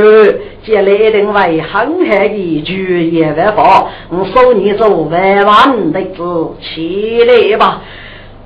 [0.00, 0.34] 一个
[0.64, 7.82] 接来定为很海的巨业万宝，我收你做万万的子起来吧。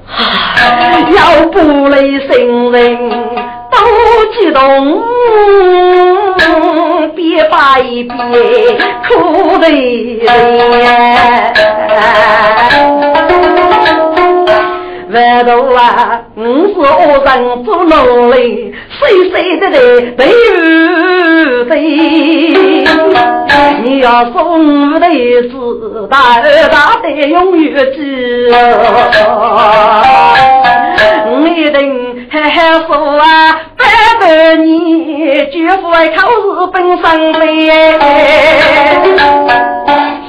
[1.16, 3.10] 要不来新人
[3.70, 3.77] 都
[4.32, 5.02] 激动，
[7.14, 8.12] 别把一别
[9.08, 9.66] 哭的
[15.10, 20.27] 万 头啊，我是恶人做奴隶，谁谁的的对不对？
[23.84, 25.06] 你要送我的
[25.50, 27.98] 子大大的永远记，
[31.27, 31.78] 我一定
[32.31, 33.22] 好好说啊，
[33.77, 33.84] 拜
[34.20, 34.22] 拜
[34.56, 34.67] 你，
[35.53, 36.34] 绝不会考试
[36.72, 37.42] 本上来。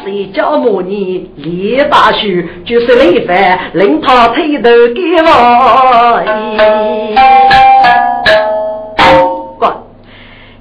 [0.03, 2.19] 谁叫母你李大叔
[2.65, 5.25] 就是李凡，令他推头给我。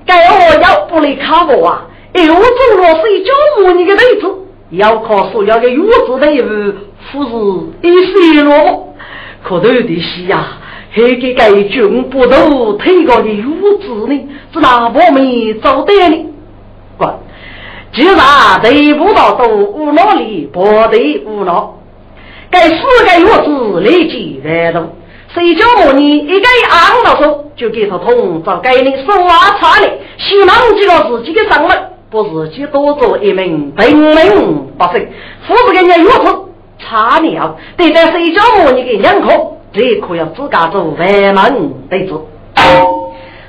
[0.06, 1.86] 该我要不来看我啊？
[2.12, 4.32] 哎，我做了谁叫母你的妹子，
[4.70, 6.74] 要靠所要的月子队伍，
[7.10, 8.94] 不是一些落。
[9.42, 10.58] 可头的是呀，
[10.90, 13.42] 还给该军部都推高的月
[13.82, 16.26] 子呢，是哪方面做的呢？
[16.98, 17.20] 哥。
[17.92, 18.16] 既然
[18.62, 21.78] 得不到都无脑里，不得无脑。
[22.50, 24.92] 该四个月子立即来动，
[25.34, 31.74] 谁叫我你一个昂到手，就给他通找给你手啊差的，希望记了自己的上位，
[32.08, 35.08] 不自己多做一名平民百姓。
[35.48, 36.44] 否则人家月子
[36.78, 39.28] 差了，得在谁叫我你给两颗，
[39.72, 42.14] 这可要自家做外门弟子。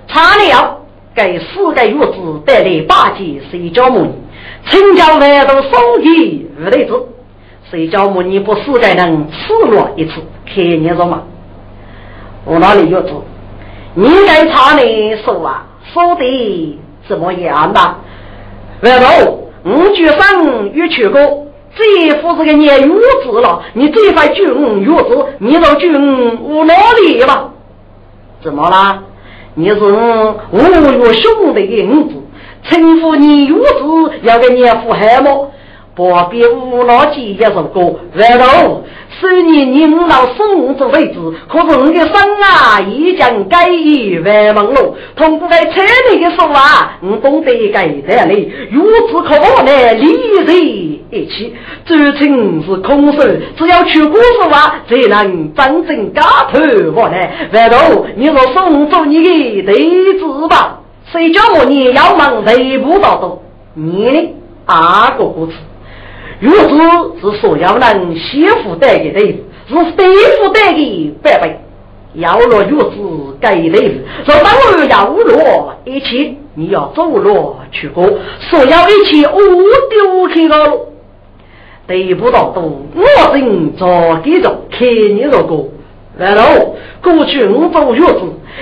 [0.08, 0.80] 差了，
[1.14, 4.12] 给四个月子带来八戒，谁叫我你？
[4.68, 6.94] 请教外头送给五雷子，
[7.70, 10.14] 谁叫我你不死该能赤裸一次？
[10.48, 11.22] 看你说嘛？
[12.46, 13.10] 我哪里有子，
[13.96, 17.80] 你该查你说啊，说的怎么样的？
[18.82, 21.20] 外头我举生越去过，
[21.76, 23.64] 这副是个年月子了。
[23.74, 24.46] 你这块军
[24.82, 25.92] 月子，你到军
[26.44, 26.74] 我哪
[27.04, 27.50] 里吧？
[28.44, 29.02] 怎么啦？
[29.56, 32.22] 你是五月兄弟的儿子。
[32.64, 35.52] 称呼你如子，要给年富海么？
[35.96, 38.84] 不必无脑记一首歌，然后
[39.20, 44.96] 是你领导送走位置，可是你的生啊，已经改以万门路。
[45.16, 45.82] 通过在车
[46.12, 48.52] 里的说话，我懂得改的嘞。
[48.72, 49.66] 如此可能
[50.00, 51.56] 理在一起，
[51.86, 53.24] 这情是空手，
[53.58, 56.22] 只要去过说话，才能真正加
[56.52, 56.60] 头
[56.96, 57.18] 我呢。
[57.52, 60.82] 然后你说送走你的弟子吧。
[61.12, 63.42] 谁叫我你要忙内部劳动？
[63.76, 64.34] 你呢？
[64.66, 65.54] 阿个故事，
[66.40, 66.68] 如此
[67.22, 69.20] 是所有人媳妇带给的，
[69.68, 71.50] 是对付带给伯伯。
[72.14, 73.78] 要落月子给的，
[74.26, 78.04] 说当然要落一切，你要走路去过，
[78.50, 79.38] 所有一切我
[79.90, 80.56] 丢去了。
[81.88, 85.66] 对不到动，我正早给着看你这个。
[86.18, 88.22] 然后过去五走月子。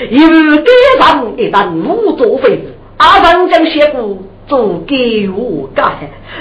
[0.10, 2.60] 由给上一旦无作废，
[2.98, 4.18] 阿三将写过
[4.48, 5.94] 做给我干，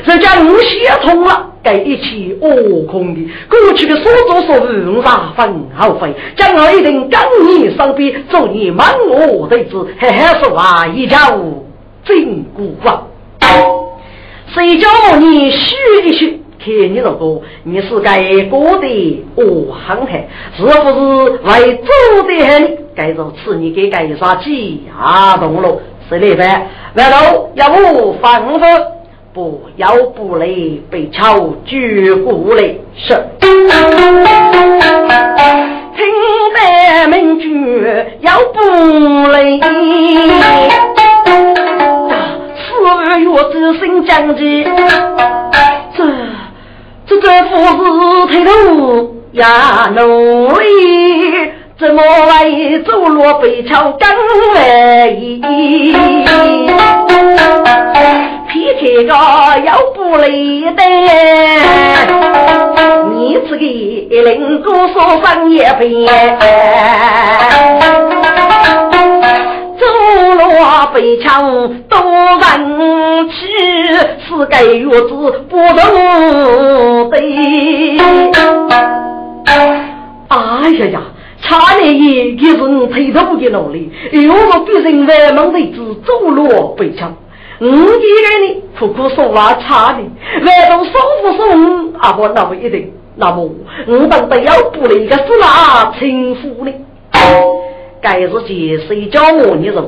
[0.04, 11.19] 人家我写通了，该一切恶空的过去的所作所为，我啥分好费，将来一定跟你身边做你满我的子，嘿嘿说话一叫
[12.04, 13.06] 真古啊！
[14.54, 16.38] 谁叫你虚一虚？
[16.64, 20.25] 看你这个，你是该过的哦，憨憨，
[20.56, 22.78] 是不是为做的很？
[22.94, 25.37] 该如此，你给该啥鸡啊？
[25.38, 25.81] 懂了，
[26.12, 26.67] 是那般。
[26.94, 28.62] 外头要不放风，
[29.32, 32.62] 不要不累，被敲举过来
[32.97, 33.17] 是。
[35.94, 36.00] 听
[36.55, 37.47] 得名句
[38.20, 38.59] 要不
[39.31, 39.61] 累，
[42.56, 42.69] 四
[43.19, 44.64] 月之心将至，
[45.94, 45.99] 这。
[47.05, 47.81] 这这父子
[48.32, 48.50] 抬头
[49.32, 50.00] 呀努
[50.53, 51.12] 力，
[51.82, 54.08] 怎么来走路北桥更
[54.55, 55.93] 来意？
[58.49, 60.81] 皮贴个要不累的，
[63.11, 66.06] 你这个零工说上也肥。
[70.94, 71.43] 为强
[71.88, 73.35] 多人气，
[74.28, 75.08] 是该月子
[75.49, 77.19] 不容对。
[80.28, 81.00] 哎呀呀！
[81.42, 87.14] 差点也给人推头的努力，又是别人外门的子走路被抢。
[87.58, 89.98] 我一个人苦苦说话差的，
[90.46, 92.92] 外头说不说啊不那么一定。
[93.14, 93.46] 那么
[93.86, 96.72] 我等得要补了一个是哪称呼呢？
[98.00, 99.82] 该日节谁叫我你这个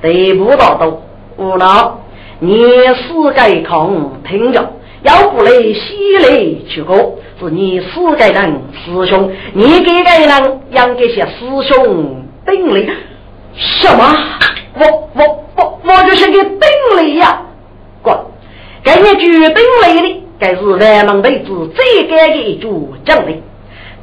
[0.00, 0.90] 得不到的
[1.36, 2.00] 无脑，
[2.40, 4.72] 你是该空听着，
[5.02, 6.28] 要不来西来
[6.68, 7.18] 去过。
[7.40, 12.88] 是你四个人师兄，你给个人养这些师兄顶礼？
[13.54, 14.16] 什么？
[14.74, 16.60] 我我我我就是个顶
[16.98, 17.42] 礼呀！
[18.00, 18.16] 滚！
[18.82, 22.68] 给你句顶礼的，该是万门弟子最该的一句
[23.04, 23.42] 奖励。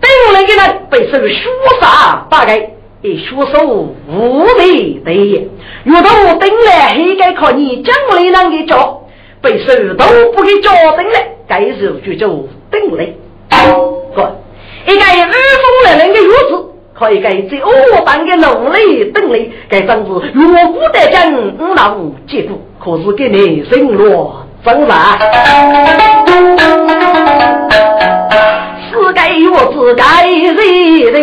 [0.01, 1.49] 顶礼的人被受书
[1.81, 2.71] 杀，大概
[3.01, 5.47] 也学手无美对也。
[5.85, 8.98] 遇到我顶来，还该靠你奖励人给教，
[9.41, 10.03] 被受都
[10.33, 12.27] 不给教顶了，该是就叫
[12.71, 13.15] 顶礼。
[13.49, 16.51] 个一个日风来人的月子，
[16.93, 17.69] 可以给最恶
[18.05, 21.95] 当的奴隶等你，该真是若无得将五老
[22.27, 25.17] 结果，可是给你人落真难。
[28.91, 30.03] 是该月子该
[30.55, 31.19] 谁的？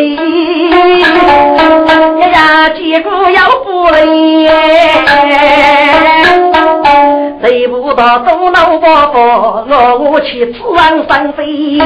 [7.97, 11.79] 到东老伯伯，我我去自然上飞，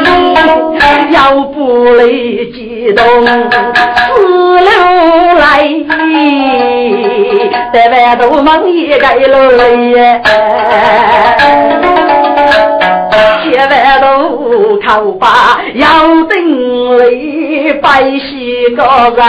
[1.12, 4.11] 要不来激动四
[4.59, 4.69] 流
[5.39, 5.43] 来，
[7.73, 9.62] 在外头忙一个路来，
[13.53, 14.05] 在外头
[14.85, 15.87] 靠把要
[16.25, 16.35] 等
[16.99, 17.05] 来，
[17.81, 18.83] 百姓个
[19.17, 19.23] 人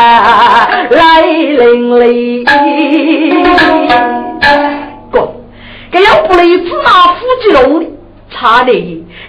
[0.89, 1.61] 来领
[1.99, 2.05] 来。
[5.91, 7.85] 这要不来芝麻夫妻龙的，
[8.29, 8.81] 差点，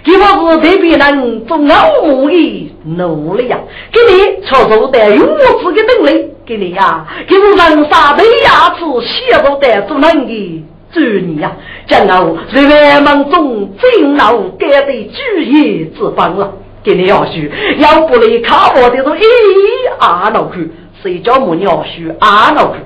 [0.03, 3.59] 给我是特别能做老母的努力呀！
[3.91, 10.63] 给你操作的有资的能力，给你呀，给我人杀的牙齿，写入的做人的
[10.93, 11.51] 主你呀！
[11.85, 20.71] 将我在万忙中尽劳该的主业之方了，给你要许，要不来看我的是一二老去，
[21.01, 22.79] 谁叫母要许二老去？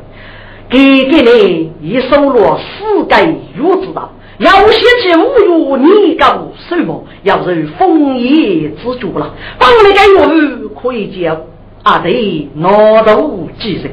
[0.69, 3.35] 给给你一收落四盖月
[3.81, 7.05] 之道，要写起五月你搞什么？
[7.23, 11.37] 要是丰衣之主了，帮你个月可以叫
[11.83, 13.15] 阿弟拿到
[13.59, 13.91] 几人？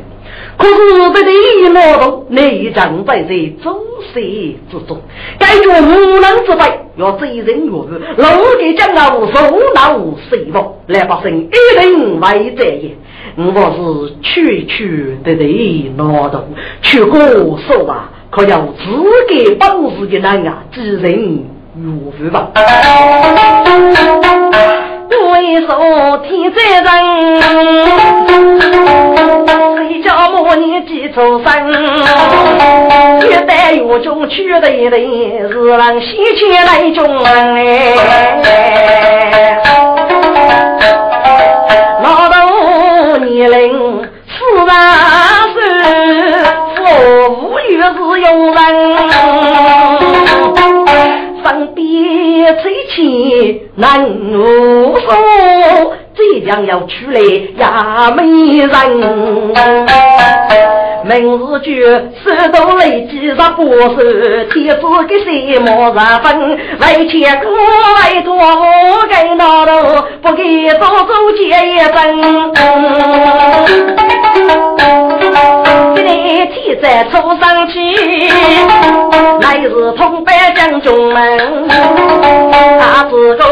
[0.57, 3.81] 可是这里劳动，你正在这周
[4.13, 5.01] 岁之中，
[5.39, 8.29] 该着无能之辈，要追人越狱，老
[8.59, 12.97] 给将啊受恼谁亡，来百姓一定为这也。
[13.37, 13.43] 我
[13.75, 16.45] 是区区的的劳动，
[16.83, 17.19] 去过
[17.67, 18.83] 说吧，可要自
[19.29, 21.13] 给本事的人啊，知人
[21.77, 21.85] 越
[22.21, 22.51] 狱吧。
[25.33, 25.69] 为说
[26.19, 26.87] 天灾人，
[29.77, 31.49] 谁叫母你记仇深？
[33.29, 34.93] 越待越中去的人，
[35.51, 37.33] 是让西迁来中哎。
[53.77, 55.07] 难无数，
[56.17, 57.21] 即将要出来
[57.59, 58.23] 压美
[58.59, 58.69] 人。
[61.05, 61.69] 明日就
[62.25, 63.97] 手头累积着不少，
[64.53, 66.59] 天子给谁莫十分？
[66.81, 67.51] 为钱过
[68.01, 70.43] 为多，我给老头不给
[70.79, 71.95] 多做结一份。
[75.95, 77.75] 今天天在初上去，
[79.43, 81.69] 来日同班将军们，
[82.81, 83.45] 他自个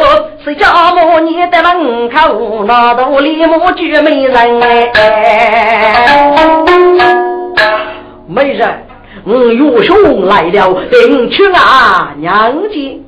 [0.43, 4.93] 是叫母你在门口，老头立马举美人哎。
[8.35, 8.87] 没人，
[9.25, 13.05] 我岳兄来了，领去啊娘亲。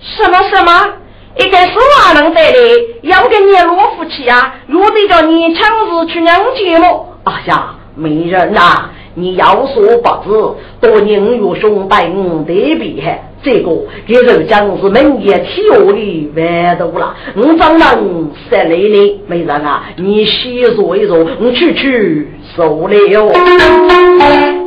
[0.00, 0.92] 什么什么？
[1.36, 2.58] 一个是娃能带的，
[3.02, 7.06] 要跟你老夫妻啊，又得叫你强势去娘亲么？
[7.24, 13.29] 哎呀，没人呐，你有所不知，多年岳兄带我的厉害。
[13.42, 13.70] 这个
[14.06, 19.20] 给人讲是门也体我的玩多了，我怎能塞累你？
[19.26, 22.96] 没人啊，你细坐一坐，我去去受了。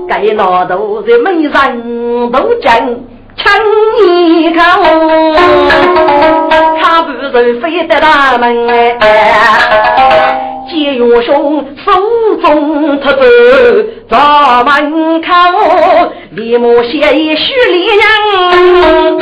[0.08, 2.96] 该老头的没人都讲
[3.36, 3.52] 抢
[4.06, 4.60] 一口，
[6.82, 8.98] 他不是非得大门哎。
[10.70, 11.92] 见岳兄手
[12.42, 13.22] 中特走，
[14.10, 14.18] 在
[14.64, 15.28] 门口
[16.32, 19.20] 立马写一许礼娘。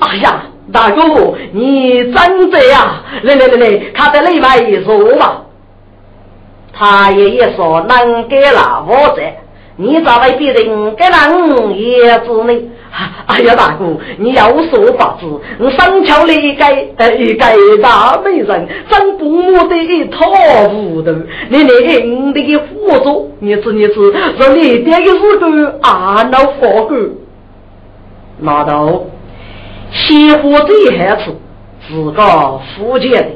[0.00, 3.02] 哎呀，大哥，你真的呀？
[3.22, 5.42] 来来来来，看在里面一说嘛。
[6.72, 9.22] 他爷爷说能给了我这，
[9.80, 12.52] 你咋会别人给人也子呢？
[13.26, 15.26] 哎呀，大哥，你有所法子，
[15.60, 20.26] 我上桥里该呃该大美人，真不母的一塌
[20.68, 21.14] 糊涂。
[21.48, 26.96] 你连你的辅助，你知你知，让你爹个是个阿老佛狗。
[28.40, 29.04] 拿到
[29.92, 31.36] 媳妇最害处，
[31.86, 33.28] 自个福建的。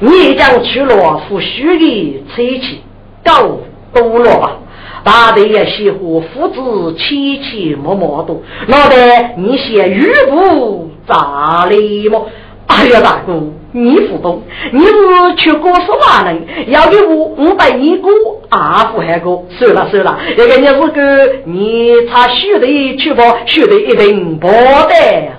[0.00, 2.80] 你将去了夫婿的妻气，
[3.24, 3.60] 够
[3.92, 4.56] 多了吧？
[5.04, 8.96] 大队也喜欢父子亲亲默默多，老的
[9.36, 12.26] 你写玉布咋哩么？
[12.66, 13.32] 哎呀，大哥，
[13.72, 14.92] 你不懂，你是
[15.38, 16.70] 去过什么人？
[16.70, 18.10] 要给我，我带你过
[18.50, 19.42] 阿富汗哥。
[19.58, 24.92] 算了算了，这个你是个你他学的去吧，学的一定不得，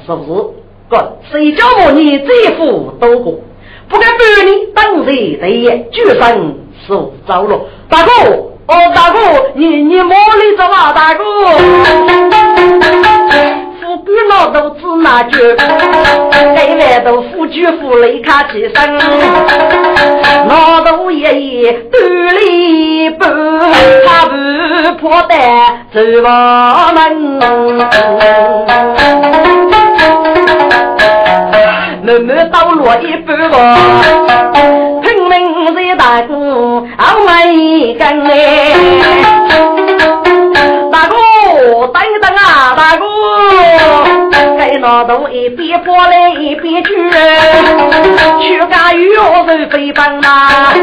[0.08, 0.44] 是不是？
[0.89, 3.36] 哥，谁叫我你这副都过？
[3.88, 6.56] 不敢对你当谁对也，举身
[6.88, 7.60] 受招了。
[7.88, 8.10] 大哥，
[8.72, 9.18] 哦，大哥，
[9.56, 11.24] 你你莫里走啊，大哥。
[13.82, 15.40] 富贵老头子那句，
[16.56, 18.78] 给外头富举富来卡起身。
[20.48, 21.98] 老头爷爷兜
[22.38, 24.36] 里不，他不
[25.00, 25.34] 破的
[25.92, 27.00] 走房门。
[32.02, 36.34] 慢慢倒落一半哦，拼命在大哥
[36.98, 37.04] 熬
[37.52, 38.74] 一根嘞，
[40.92, 41.16] 大哥
[41.88, 43.06] 等一等啊，大哥，
[44.58, 46.90] 该老头一边过来一边去，
[48.42, 50.74] 去干药肉飞奔呐，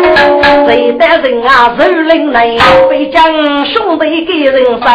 [0.66, 2.56] 谁的人啊手拎来，
[2.88, 3.24] 被将
[3.66, 4.86] 兄弟给人伤，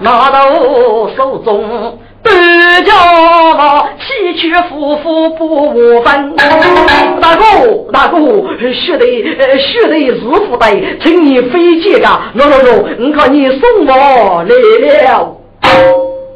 [0.00, 1.98] 老头手中。
[2.24, 2.92] 单家
[3.54, 3.84] 嘛，
[4.34, 6.36] 崎岖夫妇不分。
[6.36, 7.44] 大哥，
[7.92, 8.18] 大哥，
[8.72, 9.06] 学的
[9.58, 12.06] 学的是福袋，请你飞接个。
[12.06, 15.36] 喏喏喏，你看你送我来了。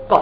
[0.08, 0.14] 不，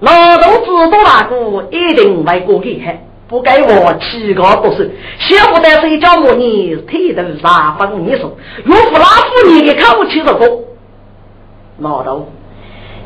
[0.00, 4.90] 老头子多大哥一定会过给海，不该我七个不是。
[5.18, 6.32] 小不得睡觉么？
[6.34, 10.50] 你腿头上分你说，岳父拉夫你看不起这个
[11.78, 12.26] 老头，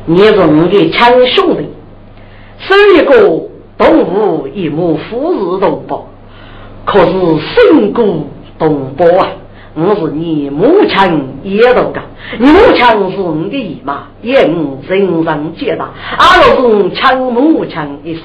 [0.05, 1.69] 你是我的亲兄弟。
[2.59, 3.48] 生一个
[3.79, 6.05] 东吴，一母父是同胞，
[6.83, 8.27] 可是身骨
[8.59, 9.29] 同胞啊！
[9.73, 12.01] 我是你母亲也同个，
[12.37, 15.91] 你母亲是你的姨妈，也我人人皆大。
[16.17, 18.23] 阿老是亲母亲一生，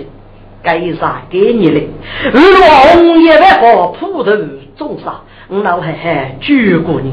[0.61, 1.81] 该啥给你的？
[2.33, 4.33] 如果红叶万花铺头
[4.77, 7.13] 种啥，我老汉汉救过你，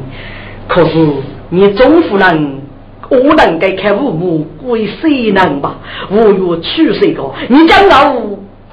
[0.67, 0.98] 可是
[1.50, 2.60] 你总不能。
[3.11, 5.75] 我能给看父母归谁能吧？
[6.09, 8.15] 我若娶谁个，你将老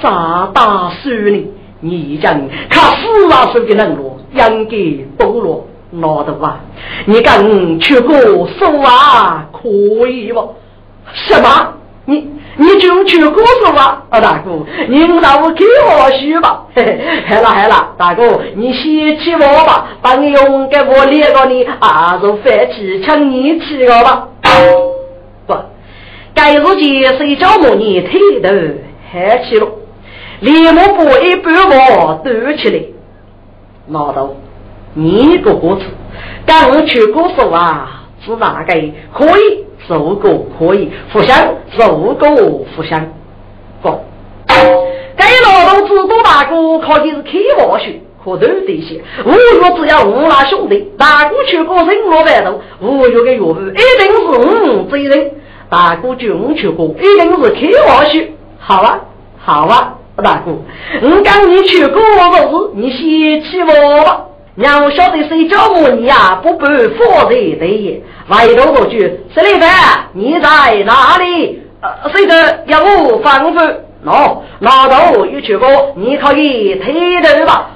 [0.00, 1.46] 咋打死你？
[1.80, 5.64] 你已经看死啊死的人了，应该懂了，
[6.00, 6.60] 老的吧？
[7.06, 9.48] 你敢去过手啊？
[9.52, 10.54] 可以不？
[11.12, 11.74] 什么？
[12.04, 12.28] 你
[12.60, 14.02] 你就去过手啊？
[14.10, 14.50] 啊，大哥，
[14.88, 16.64] 你让我给我去吧。
[16.74, 16.82] 嘿
[17.24, 24.28] 嘿，好了好了，大哥，你先去我吧，把你用给我列个你啊，就饭气，请你去了吧。
[25.46, 25.54] 不，
[26.34, 27.76] 该日间睡觉么？
[27.76, 28.54] 你抬头
[29.12, 29.68] 喊起了，
[30.40, 32.82] 连忙把一半毛端起来，
[33.86, 34.30] 拿到
[34.94, 35.82] 你个果子，
[36.44, 38.74] 赶我去过手啊，是哪个
[39.14, 39.64] 可以？
[39.88, 42.14] 受过可以互相，受过
[42.76, 43.06] 互相。
[43.80, 43.88] 不，
[45.16, 49.00] 该劳动制度大哥靠的是开挖学，可头这些。
[49.24, 54.18] 五月只要五拉兄弟，大哥去过人落外头，五月的岳父一定是
[54.70, 55.32] 五责人。
[55.70, 58.30] 大哥就五去过，一定是开挖学。
[58.58, 59.00] 好啊，
[59.38, 60.52] 好啊，大哥，
[61.02, 64.24] 我讲你去过的事，你先去我吧。
[64.58, 66.40] 让我晓得谁叫我你呀？
[66.42, 68.02] 不办佛在对。
[68.28, 69.70] 外头多句，石里凡，
[70.12, 71.62] 你在哪里？
[71.80, 73.76] 呃，谁的要我放风？
[74.04, 77.70] 喏，老头一去过，你可以抬头吧。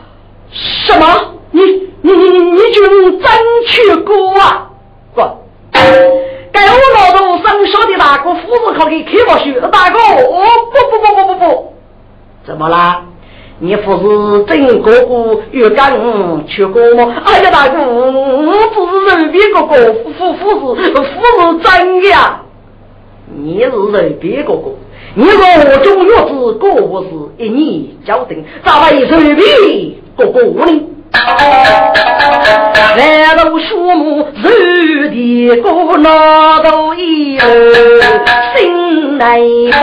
[0.50, 1.06] 什么？
[1.52, 1.60] 你
[2.02, 3.30] 你你你你就真
[3.68, 4.68] 去过啊？
[5.14, 5.20] 不，
[5.72, 9.52] 该我老头生小的大哥，夫子可以开不去。
[9.70, 11.74] 大哥，哦不不不不不不，
[12.44, 13.02] 怎么啦？
[13.64, 15.92] 你不是真哥哥又敢
[16.48, 17.14] 去过吗？
[17.24, 22.42] 哎呀，大哥，我不是人边哥哥，夫夫是夫是真的呀。
[23.32, 24.72] 你是人边哥哥，
[25.14, 29.46] 你我中月子哥哥是，一年交定，咋会随便
[30.16, 30.88] 哥哥呢？
[32.96, 34.48] 来到树木树
[35.10, 37.44] 的过那头一路，
[38.56, 39.76] 心内苦，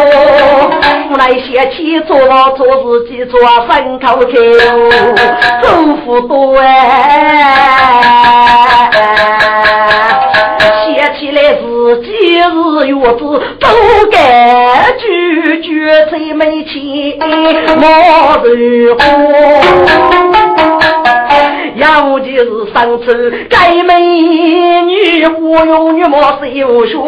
[1.12, 2.18] 无奈写起做
[2.56, 4.26] 做自己做三口口，
[5.62, 6.66] 祝福多哎，
[10.86, 11.64] 写起来自
[12.02, 12.08] 己
[12.38, 12.42] 日
[12.88, 13.22] 月子
[13.60, 13.68] 都
[14.12, 14.18] 该
[14.98, 16.74] 拒绝最没钱
[17.78, 17.86] 莫
[18.44, 19.00] 如何。
[22.10, 23.94] 要就是上次该美
[24.82, 27.08] 女忽悠女莫是有说，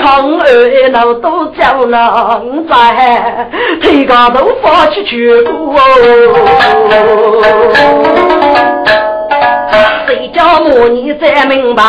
[0.00, 3.50] 康二老都叫人在，
[3.80, 5.74] 腿高头发起去过。
[10.06, 11.82] 谁叫我你再明白，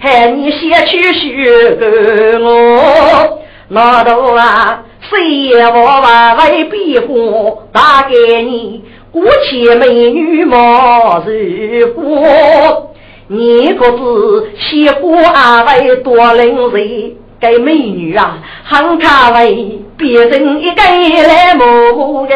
[0.00, 8.84] 喊你先去学我老头啊，谁也我娃为庇护，打给你。
[9.12, 12.92] 古且美女莫如过，
[13.26, 17.16] 你可知喜欢阿位多灵人？
[17.40, 20.82] 该美女啊，很卡为别人一个
[21.26, 22.34] 来摸个。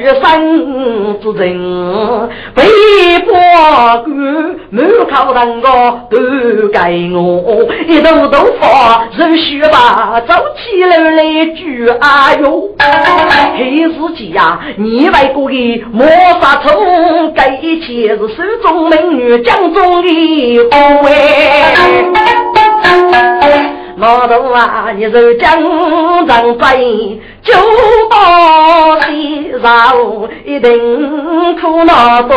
[0.00, 2.62] 余生之人，被
[3.26, 4.08] 迫干，
[4.70, 5.68] 满口人个
[6.10, 6.16] 都
[6.68, 6.78] 给
[7.14, 11.22] 我，一头头发热血吧，走起来来
[11.54, 12.62] 句啊哟，
[13.58, 16.06] 黑司机呀，你外国的莫
[16.40, 21.10] 杀虫，这一切是手中美女江中的护卫。
[23.96, 25.50] 老大啊，你是江
[26.26, 27.52] 上飞，九
[28.08, 29.94] 宝西上
[30.44, 32.36] 一定苦恼多。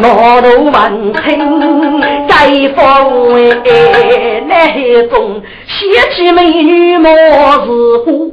[0.00, 2.34] 老头闻听该
[2.76, 3.34] 风
[3.64, 5.76] 哎，那种仙
[6.14, 7.66] 气美女莫是
[8.04, 8.32] 乎，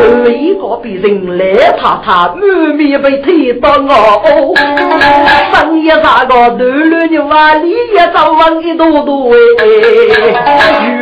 [0.00, 2.44] 有一个比人来他他满
[2.76, 4.54] 面被推到我，
[5.52, 9.64] 深夜啥个头乱牛啊，里夜早晚一朵朵哎，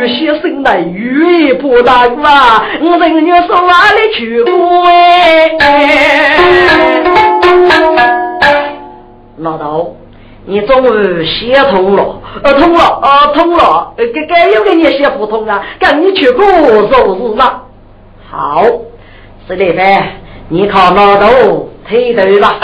[0.01, 4.51] 有些生来雨不大啊，我人家说哪里去过
[4.87, 5.51] 哎。
[9.37, 9.95] 老头，
[10.45, 17.63] 你终于写通了，呃，通了，呃，通了，呃，该该又给你写不通啊，赶紧去过就是了。
[18.31, 18.63] 好，
[19.47, 20.15] 是的呗，
[20.49, 22.55] 你靠老头推头吧。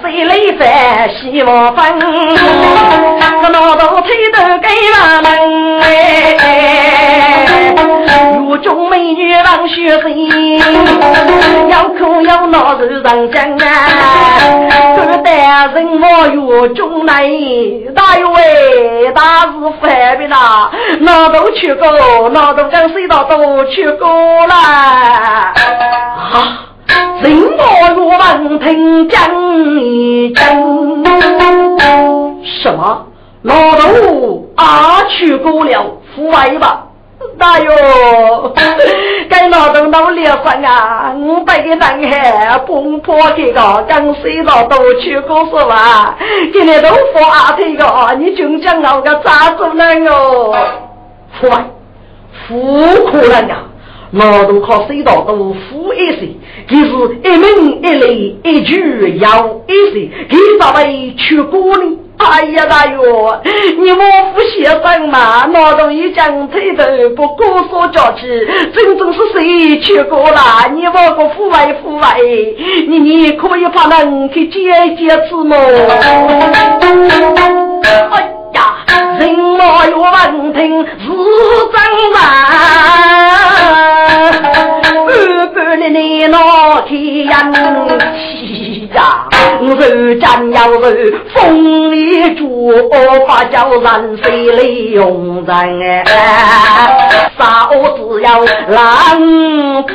[0.00, 2.00] 谁来在西望分？
[2.00, 5.26] 这老头推头给我们
[5.82, 6.36] 哎。
[8.48, 10.10] 如中美女王雪生，
[11.68, 13.66] 要哭要闹是人讲啊。
[14.96, 17.28] 这代人我有中来，
[17.94, 20.70] 大有哎，大是犯病啦。
[21.00, 21.90] 老头去过，
[22.30, 24.08] 老头跟谁道都去过
[24.46, 25.52] 了啊。
[27.20, 27.62] 人我
[27.94, 29.20] 若闻听讲
[29.76, 30.46] 一讲，
[32.62, 33.04] 什么
[33.42, 35.84] 老头啊去过了
[36.16, 36.86] 户外吧？
[37.38, 38.52] 大哟，
[39.30, 46.16] 该老头到离婚啊，五百个男孩奔波这个，刚睡着都去过是吧？
[46.52, 50.54] 今天都发这个，你就讲那个咋做呢哟？
[51.40, 51.64] 户外，
[52.46, 53.56] 富可能呀。
[54.12, 56.28] 老头靠隧道都富一些，
[56.68, 56.90] 就是
[57.22, 61.98] 一门一类一句要一些，给咋位去过呢？
[62.16, 63.40] 哎呀大哟，
[63.78, 64.02] 你莫
[64.34, 66.82] 不先生嘛，老头一讲推头
[67.14, 68.26] 不过说家去，
[68.74, 70.40] 真正是谁去过了？
[70.74, 72.16] 你莫个富外富外，
[72.88, 74.58] 你你可以把人去解
[74.96, 75.56] 解释么？
[78.10, 78.20] 哎
[78.54, 78.84] 呀，
[79.20, 81.04] 人莫有问听是
[81.72, 81.76] 真
[82.14, 82.18] 人。
[84.30, 87.50] 半半的你那天呀，
[88.94, 89.28] 呀，
[89.60, 89.82] 我手
[90.20, 92.72] 斩要是风里竹，
[93.26, 99.94] 把叫人水里用人哎，啥子要浪子。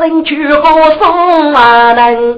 [0.00, 0.62] 人去何
[0.98, 2.36] 送啊能？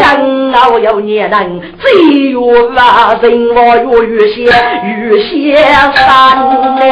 [0.00, 2.40] 将老有年人，只有
[2.76, 4.44] 啊人我越越些
[4.84, 5.56] 越些
[5.94, 6.04] 山
[6.78, 6.82] 哎。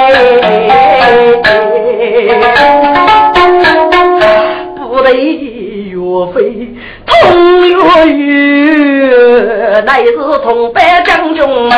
[4.76, 5.96] 不得岳
[6.32, 6.36] 飞
[7.06, 7.12] 同
[7.66, 7.72] 岳
[8.12, 10.12] 岳，乃是
[10.42, 11.72] 同班将军们。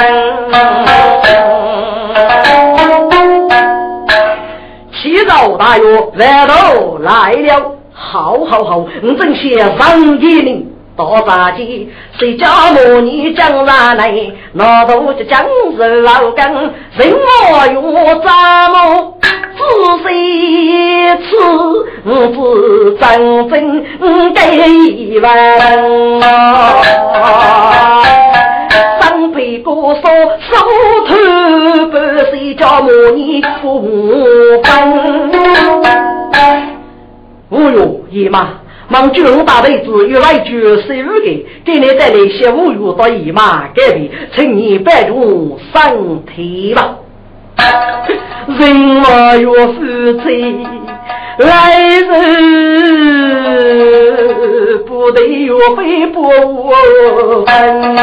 [5.17, 5.25] 一
[5.57, 10.69] 大岳，来都来了，好好好，我正先上给你。
[10.95, 14.15] 到大街，谁家母女将上来，
[14.53, 15.43] 老头就将
[15.77, 17.15] 是老根，人
[17.51, 19.15] 我用我怎么
[20.03, 20.09] 仔细
[21.23, 21.27] 吃，
[22.05, 22.37] 只
[22.99, 23.05] 真
[23.49, 24.39] 正给
[25.21, 25.25] 问。
[26.21, 26.27] 上
[29.67, 30.01] 辈哥说
[30.39, 30.55] 手
[31.09, 31.11] 头
[31.87, 31.99] 不
[32.31, 34.15] 谁家母女父母
[34.63, 34.71] 分。
[37.49, 38.61] 哦哟，姨妈。
[38.91, 46.99] 望巨龙大妹子越来越十五个，给你带来些五月到姨妈隔壁，请你拜住身体吧。
[48.47, 49.81] 人我有夫
[50.23, 50.65] 妻，
[51.39, 52.05] 来日
[54.79, 56.23] 不得约会不
[57.45, 57.97] 分。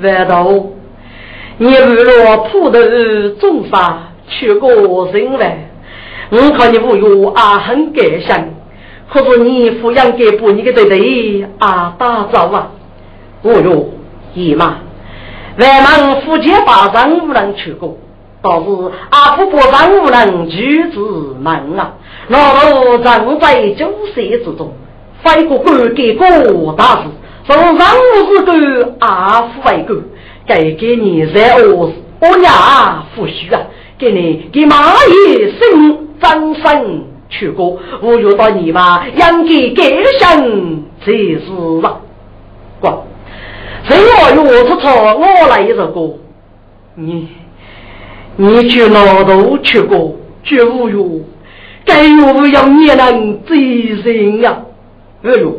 [0.00, 0.46] 万道，
[1.58, 2.78] 你日落普头
[3.40, 3.98] 种沙，
[4.28, 5.70] 去过人来。
[6.30, 8.44] 我看你无忧啊，很感伤。
[9.10, 12.70] 可是你抚养给不你的弟弟啊，打造啊，
[13.42, 13.90] 无忧
[14.34, 14.78] 姨妈，
[15.58, 17.96] 外忙夫妻八上无人去过，
[18.42, 18.66] 倒是
[19.10, 21.92] 阿婆婆上无人举子门啊。
[22.28, 24.72] 老头正在酒色之中，
[25.22, 27.08] 非过官给过大事，
[27.46, 30.02] 从上无事干，阿父为官，
[30.46, 33.60] 该给你在我我娘夫婿啊，
[33.98, 35.98] 给你给马爷生。
[36.20, 41.50] 张生去过，我遇到你嘛，应该改生才是
[41.82, 41.98] 嘛。
[42.80, 43.04] 过，
[43.82, 46.14] 谁我约出错，我来一首歌。
[46.94, 47.28] 你，
[48.36, 51.20] 你去老头去过，绝无用，
[51.84, 54.58] 该有要你能追人呀。
[55.22, 55.56] 哎呦，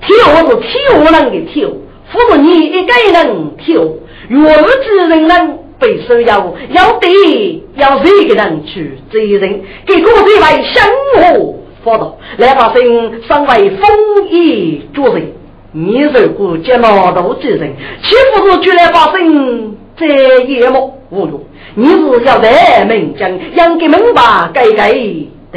[0.00, 1.68] 跳是跳人的跳，
[2.12, 3.82] 不是你一个人跳，
[4.28, 5.58] 越之人能。
[5.76, 15.32] 被收要要得要这个人去追人，给各位来相互发道，来把身身为风雨主人。
[15.72, 21.44] 你如果接老道之人，岂不是就来把身这一幕无用？
[21.74, 24.22] 你是要在门将，应该明白
[24.54, 24.92] 该该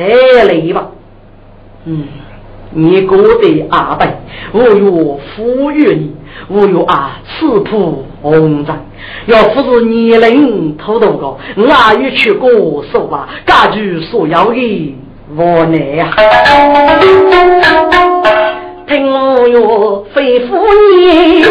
[0.06, 0.88] 得来吧？
[1.86, 2.04] 嗯。
[2.70, 4.20] 你过得阿白，
[4.52, 6.14] 我有富裕你，
[6.50, 8.78] 我有啊赤朴红章。
[9.26, 11.64] 要不是年龄偷渡高，我
[12.02, 14.96] 也去过手吧，家具所要的
[15.34, 16.12] 无奈呀。
[18.86, 20.58] 听我哟，非妇
[21.00, 21.44] 你，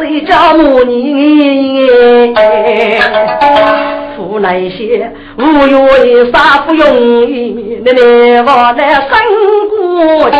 [0.00, 2.34] 谁家母女？
[4.16, 5.88] 父那些无有
[6.32, 8.00] 啥不容易，那那
[8.42, 9.10] 我来生
[9.70, 10.34] 过亲。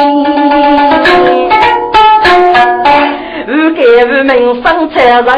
[3.47, 4.27] 吾给吾们
[4.63, 5.35] 生产人，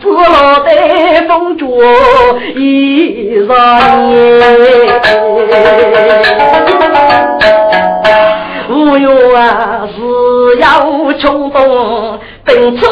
[0.00, 0.20] 只落
[0.64, 0.68] 得
[1.26, 1.62] 风烛
[2.54, 2.60] 一
[3.34, 3.46] 日夜。
[8.70, 9.98] 无有啊，是
[10.60, 10.66] 要
[11.20, 11.56] 冲动
[12.44, 12.86] 奔出。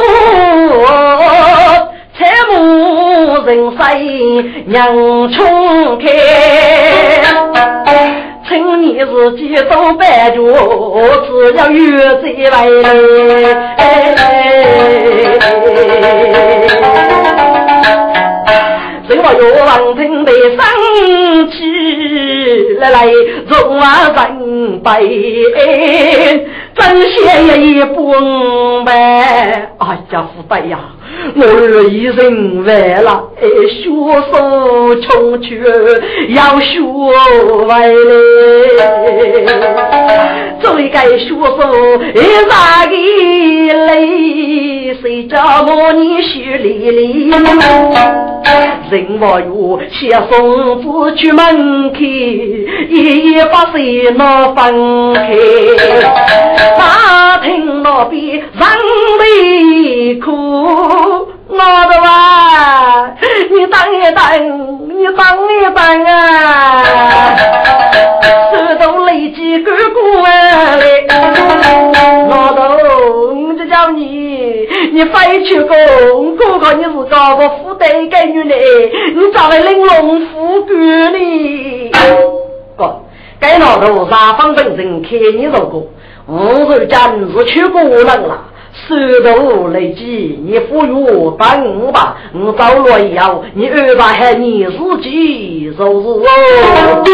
[3.44, 3.78] 人生
[4.66, 6.04] 娘冲开，
[8.48, 10.36] 趁你自己都白脚，
[11.26, 11.76] 只要有
[12.22, 12.54] 这来。
[19.08, 20.58] 谁话有王听得生
[21.50, 21.54] 气
[22.80, 23.06] 来来，
[23.48, 25.00] 众啊人白，
[26.76, 27.16] 真些
[27.74, 28.92] 也不明白。
[29.78, 30.78] 哎呀，福袋呀！
[31.34, 31.42] 我
[31.88, 33.88] 一人为了学
[34.30, 34.34] 手
[35.00, 35.60] 穷去
[36.28, 37.66] 要学回
[38.76, 38.80] 来，
[40.60, 41.34] 做一个学手
[42.14, 42.16] 一
[42.48, 42.92] 啥个
[43.86, 44.94] 累？
[45.02, 45.34] 谁叫
[45.66, 47.30] 我你学哩哩？
[48.88, 50.86] 人我有，写送子
[51.16, 51.98] 去门口，
[52.88, 55.26] 一夜把谁闹分开？
[56.78, 58.44] 大厅那边人
[59.20, 61.28] 为苦。
[61.48, 63.14] 我的娃，
[63.50, 64.20] 你等一等，
[64.88, 66.12] 你等一等啊！
[68.52, 70.30] 手动累积干过来，
[72.28, 72.58] 老头，
[73.32, 78.54] 我就叫你，你非去工，哥哥你是搞个富代给女的，
[79.14, 81.92] 你咋会玲珑富贵呢？
[82.76, 83.02] 哥，
[83.38, 85.86] 该老头啥方本人看你这个，
[86.28, 88.46] 我是家你是去过人了。
[88.88, 92.16] 石头累积，你不如等我吧。
[92.34, 97.04] 我走了以后，你二爸喊你自己收拾哦。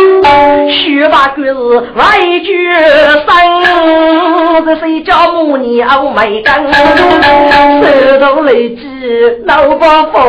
[0.70, 1.54] 十八个是
[1.94, 6.72] 外居生，这谁叫母娘没根？
[6.72, 8.80] 石头累积，
[9.44, 10.20] 老伯伯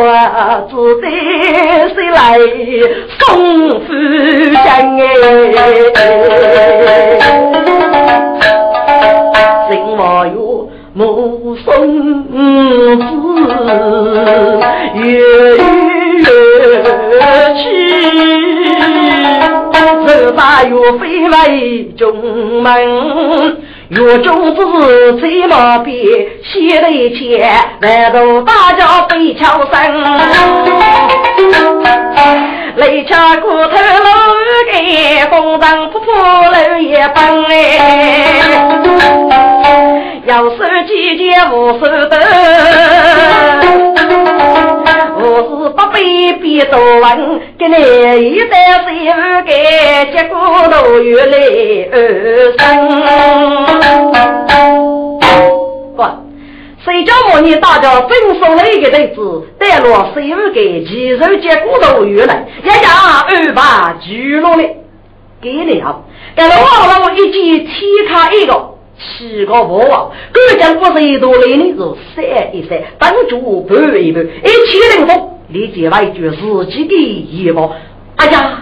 [0.69, 1.07] 只得
[1.95, 2.37] 谁来
[3.17, 3.87] 送夫
[4.53, 4.59] 家
[5.95, 5.97] 哎？
[10.95, 12.29] 目送子
[14.93, 15.01] 月月
[17.55, 17.59] 去，
[20.05, 21.35] 人大岳飞来
[21.97, 22.13] 中
[22.61, 22.71] 门，
[23.89, 25.95] 岳中子在马边，
[26.43, 27.49] 写了一千
[27.81, 29.73] 万头大叫飞桥声，
[32.75, 33.71] 雷恰骨头老
[34.71, 36.05] 给风尘仆仆
[36.51, 37.57] 老也奔哎。
[40.25, 40.55] 要手
[40.87, 42.17] 几件无手得，
[45.19, 47.75] 我是不被别多问，给你
[48.29, 48.55] 一代
[48.85, 49.51] 谁不给，
[50.15, 52.57] 结果都越来越深。
[55.97, 56.01] 不，
[56.85, 58.09] 谁叫我你大家分
[58.39, 62.87] 手了一个日子，带落谁不给，其实结果都越来，一家
[63.27, 64.63] 二把聚落了，
[65.41, 65.97] 给你啊，
[66.33, 68.72] 给了我，一记提卡一个。
[69.17, 71.73] 七个婆王，各将不是一多来呢，
[72.15, 77.71] 是三一三，当主半一半，一切灵风，立即来句自己的义务。
[78.15, 78.59] 哎呀！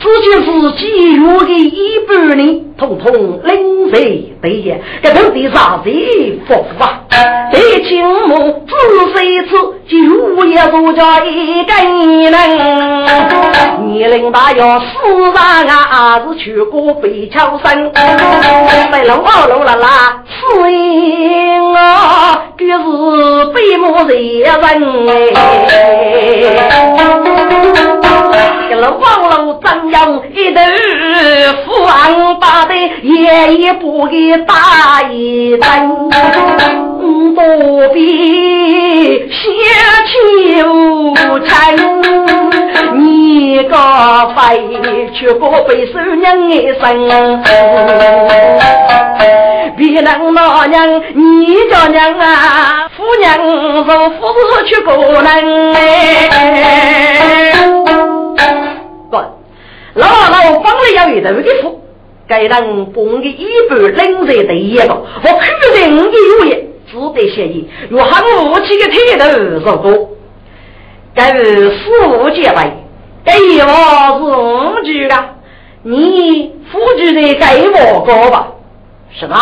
[0.00, 4.76] 只见自己约的一半人，统统领谁对呀？
[5.02, 5.90] 这到底啥子
[6.46, 7.04] 福啊？
[7.52, 8.72] 这青木只
[9.12, 9.50] 是一次，
[9.88, 11.72] 就要做家一个
[12.30, 12.32] 人。
[13.88, 14.84] 年龄大要四
[15.34, 24.12] 上啊，是去过北桥山，在路二路啦啦，是因啊，就是北木人
[25.08, 25.97] 哎。
[28.88, 30.60] 一路望路张扬，一头
[31.66, 35.70] 富昂八的，夜夜不给打一针。
[37.34, 37.44] 多
[37.94, 39.38] 比血
[40.06, 41.46] 气无情，
[42.94, 43.76] 你个
[44.34, 44.80] 废
[45.14, 46.82] 却不背受人一生。
[49.76, 53.36] 别人老娘，你叫娘啊，夫娘
[53.84, 54.24] 若夫
[54.66, 54.90] 却不
[55.22, 56.30] 能哎。
[59.94, 61.80] 老老帮了要一头的富，
[62.26, 62.50] 该人
[62.92, 70.10] 帮的一半领在第一个，我看在五的有业，只得协议，若喊武器的铁头如果，
[71.14, 72.76] 该是四五结拜，
[73.24, 75.16] 该我是五句的，
[75.82, 78.48] 你夫君的给我高吧？
[79.18, 79.36] 什么？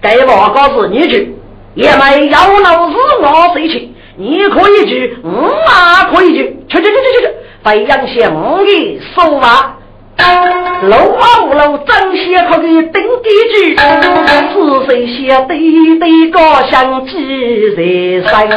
[0.00, 1.36] 给我高是你句，
[1.74, 3.90] 也没有老是我谁去？
[4.16, 7.30] 你可以去，我啊可以去，去去去去去。
[7.62, 9.76] 北阳县五的说话，
[10.82, 15.52] 楼啊五楼张先可给登记句，是谁写的
[15.98, 16.38] 的高
[16.70, 17.12] 香几
[17.76, 18.50] 在身？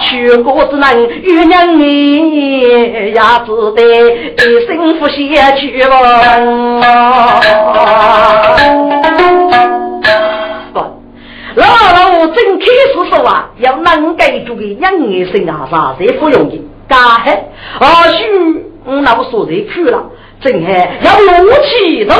[0.00, 0.86] 娶过子人
[1.22, 3.82] 与娘你也只得
[4.36, 5.18] 一生不写
[5.58, 5.92] 去了。
[11.56, 16.66] 老老正开始说话，要能给住的娘儿生啊啥才不容易。
[16.88, 17.32] 干黑，
[17.78, 20.06] 或许我那不说这去了，
[20.40, 22.14] 正还要怒气都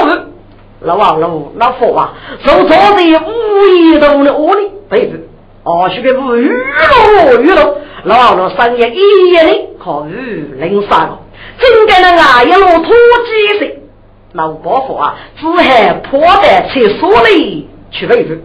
[0.81, 2.13] 老王老老佛啊，
[2.45, 4.71] 受坐在五一头的屋里。
[4.89, 5.19] 背着，
[5.65, 11.19] 或许个无语喽语喽，老王老三爷一夜里可雨零三个，
[11.59, 13.83] 真该那啊一路拖几岁，
[14.33, 18.37] 老伯父啊，只还破在厕所里去背着，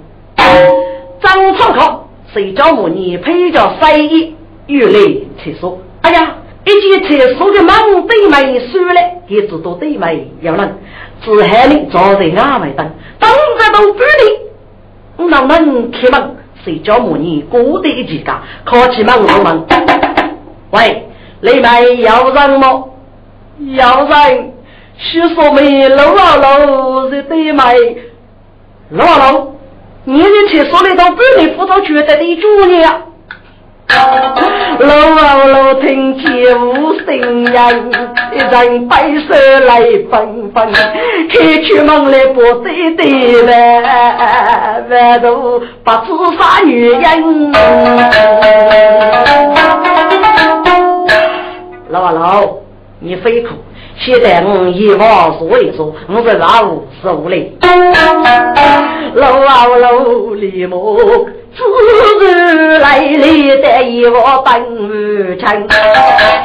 [1.22, 4.34] 张创考谁叫我你陪着三爷
[4.68, 5.00] 越来
[5.38, 5.80] 厕所。
[6.04, 6.36] 哎呀，
[6.66, 7.74] 一见厕所的门
[8.08, 10.78] 对门输了，也知道对门有人，
[11.22, 15.30] 只喊你坐在外面等，等着都不灵。
[15.30, 16.36] 老门开门，
[16.66, 18.42] 谁叫母女过得一家？
[18.66, 19.66] 开起门老门，
[20.72, 21.08] 喂，
[21.40, 22.84] 里面有人吗？
[23.60, 24.54] 有人，
[24.98, 27.66] 许说没楼啊楼是对门，
[28.90, 29.56] 楼啊楼，
[30.04, 33.04] 你的厕所里头不灵，辅助觉得你主呢？
[33.88, 36.26] 老王老听见
[36.60, 37.54] 无声音，
[38.34, 39.34] 一人摆手
[39.68, 40.72] 来纷纷，
[41.30, 47.52] 开出门来不对对来，外头不知啥女人。
[51.90, 52.48] 老王老，
[53.00, 53.50] 你非哭，
[54.00, 57.56] 现在我一往说一说，我是老五十五嘞。
[59.14, 59.92] 老王老
[60.34, 60.98] 李某。
[61.56, 61.62] 自
[62.26, 64.12] 然来历的一个
[64.44, 65.46] 本无情，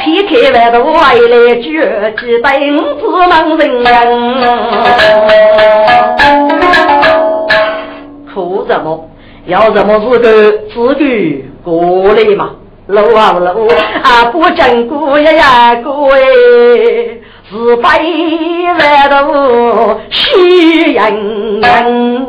[0.02, 1.66] 撇开万途外来绝
[2.18, 2.46] 技，等
[2.98, 3.86] 子能人
[8.34, 8.36] 哭
[8.68, 8.86] 什么？
[9.46, 10.26] 要什么资格
[10.74, 11.72] 自己过
[12.14, 12.50] 来嘛？
[12.86, 13.66] 路啊路
[14.02, 16.18] 啊，不讲过呀呀过哎，
[17.50, 17.98] 是百
[18.78, 18.78] 万
[19.10, 22.28] 度喜人。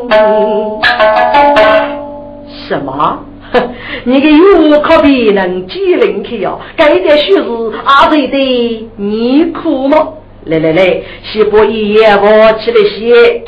[2.70, 3.18] 什么？
[4.04, 6.60] 你个有可别能机灵去哦？
[6.76, 7.42] 该点虚实
[7.84, 10.08] 阿对的，你苦吗？
[10.44, 13.42] 来来来，先把一夜我起来写。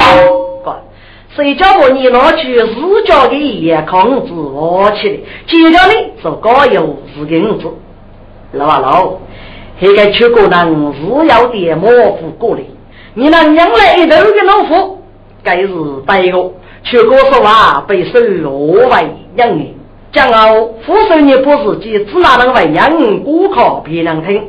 [1.35, 5.17] 谁叫我你拿去自家的夜康子我起来？
[5.47, 7.69] 接着呢，做高油是根子。
[8.55, 9.15] 老啊老，
[9.81, 12.63] 这个出国人是要点模糊过来。
[13.15, 14.99] 你那养来一头的老虎，
[15.45, 15.69] 该是
[16.05, 16.53] 白个。
[16.85, 19.05] 出国说话被收二万
[19.37, 19.75] 养的。
[20.13, 24.43] 将后副手你不是及只拿人为养顾客别人听，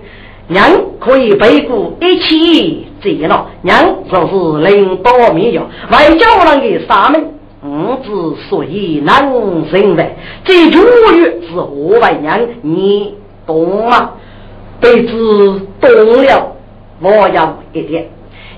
[0.48, 0.70] 娘
[1.00, 9.22] 可以背锅一起接了，娘就是领导面用，外交人的三门，五之所以难
[9.72, 10.80] 成为，这主
[11.16, 12.42] 语是何为娘？
[12.62, 13.16] 你
[13.48, 14.12] 懂吗？
[14.82, 15.90] 辈子懂
[16.26, 16.58] 了，
[17.00, 18.10] 我要一点，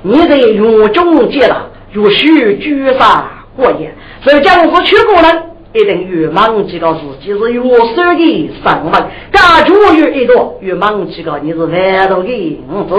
[0.02, 5.44] 你在狱中接了，若需居杀过夜，这将是去过人。
[5.74, 8.94] 一定越忙几个自己是越手的上门，
[9.34, 12.96] 家主越一多，越忙几个你是万多的银子。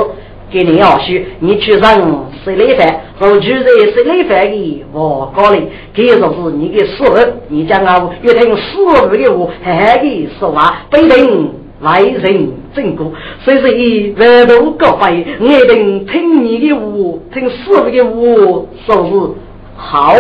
[0.48, 7.16] 给你要许你去上十里饭，我住在十里饭的房高里，给说是你的师傅，
[7.48, 13.10] 你将啊越听师傅的话，还给说话，不一定来人正过。
[13.42, 19.34] 所以说，以万多各费，我一定听你的话，听师傅的话，说是
[19.76, 20.14] 好。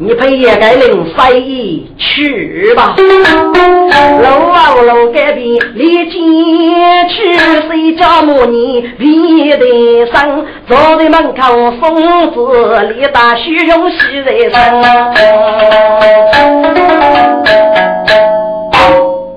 [0.00, 2.94] 你陪叶该领飞去吧，
[4.22, 6.22] 楼啊楼隔壁离进
[7.08, 7.36] 去，
[7.68, 12.38] 谁家母你别得上，坐在门口疯子
[12.94, 14.82] 李大虚荣喜在身。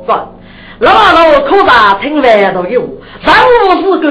[0.06, 0.30] 说，
[0.78, 2.84] 老老可大听完都有，
[3.26, 3.34] 上
[3.66, 4.08] 午是个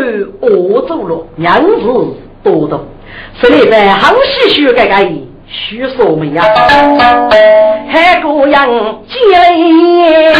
[0.49, 2.85] 恶走了，娘子多多，
[3.41, 5.30] 这里在杭西学个个。
[5.53, 6.43] 许说明呀，
[7.91, 8.69] 海姑娘
[9.09, 10.33] 结嘞，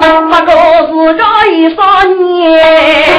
[0.00, 0.52] 不过
[0.86, 1.80] 是个一三
[2.24, 3.11] 年。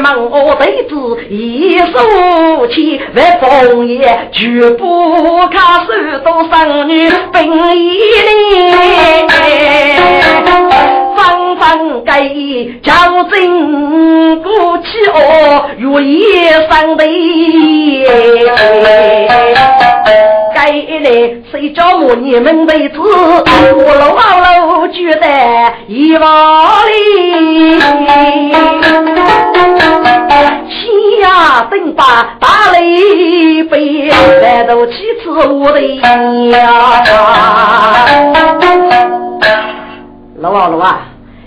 [0.00, 0.94] 门，我辈子
[1.30, 5.92] 一手气，万风也绝不卡手
[6.24, 7.48] 都生女本一
[8.52, 9.28] 年，
[11.16, 12.20] 方方盖
[12.82, 12.92] 叫
[13.30, 17.04] 真不起哦，如夜上的。
[20.54, 21.08] 该来
[21.50, 25.26] 谁叫我你们辈子，我老老觉得
[25.86, 26.28] 一万
[26.88, 27.78] 里。
[29.74, 34.08] 天呀，等把大雷飞，
[34.40, 35.80] 难道几次我的
[36.50, 37.04] 呀？
[40.38, 40.98] 老王老王，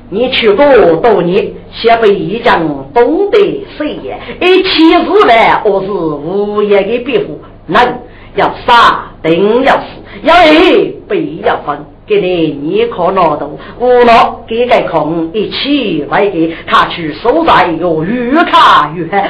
[0.09, 0.65] 你去过
[0.97, 2.59] 多年，先辈一讲
[2.93, 7.99] 懂得谁也，一起日来我是无言的别户，能
[8.35, 9.83] 要杀，定要死，
[10.23, 11.85] 要一必要分。
[12.09, 19.23] 给你你可劳动，我老给个空一起来给他去收债哟，越看越黑。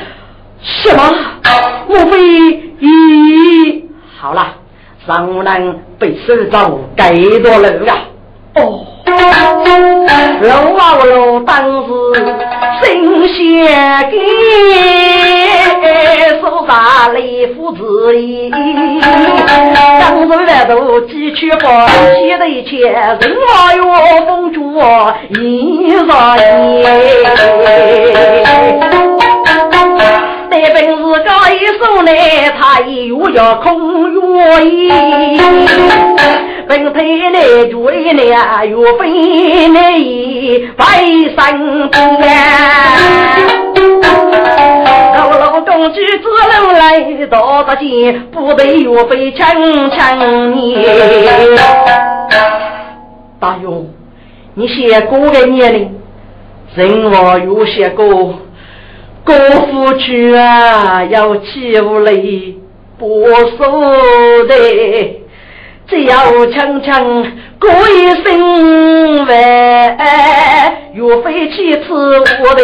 [0.62, 1.04] 什么？
[1.90, 2.18] 莫非
[2.80, 3.84] 咦？
[4.18, 4.56] 好了，
[5.06, 7.12] 上南被收走该
[7.44, 7.98] 多了啊！
[8.56, 8.86] 哦。
[10.42, 11.90] 老毛老当时
[12.82, 14.18] 心先给，
[16.42, 18.52] 手把雷夫子意，
[20.00, 23.84] 当时来都几曲花，写的一切人话哟，
[24.26, 24.80] 风烛
[25.30, 26.46] 一上烟。
[30.52, 32.12] 那本是高一手呢，
[32.60, 34.92] 他又要空月意，
[36.68, 37.38] 本推来
[37.70, 38.22] 追呢，
[38.66, 39.08] 又分
[39.74, 39.80] 呢，
[40.76, 40.84] 白
[41.36, 41.40] 山
[41.90, 42.28] 东啊，
[45.60, 46.24] 老老公举子
[46.62, 49.46] 龙来到得见，不得又被强
[49.92, 50.86] 强你。
[53.42, 53.90] 大勇，
[54.54, 56.00] 你写过个年龄，
[56.76, 58.36] 人我有些过。
[59.26, 62.58] 过夫去啊，要欺负你
[62.98, 63.26] 不
[63.58, 65.22] 收的，
[65.90, 67.04] 只要强强
[67.60, 69.98] 过一生饭，
[70.94, 72.62] 岳飞去吃我的。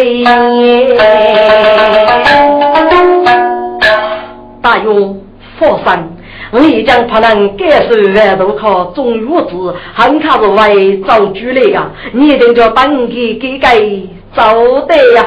[4.62, 5.20] 大勇，
[5.58, 6.08] 佛山，
[6.52, 11.90] 我已将他能感受万都靠中月子，很可是为造主来呀！
[12.12, 15.26] 你一定叫当给给给找的呀！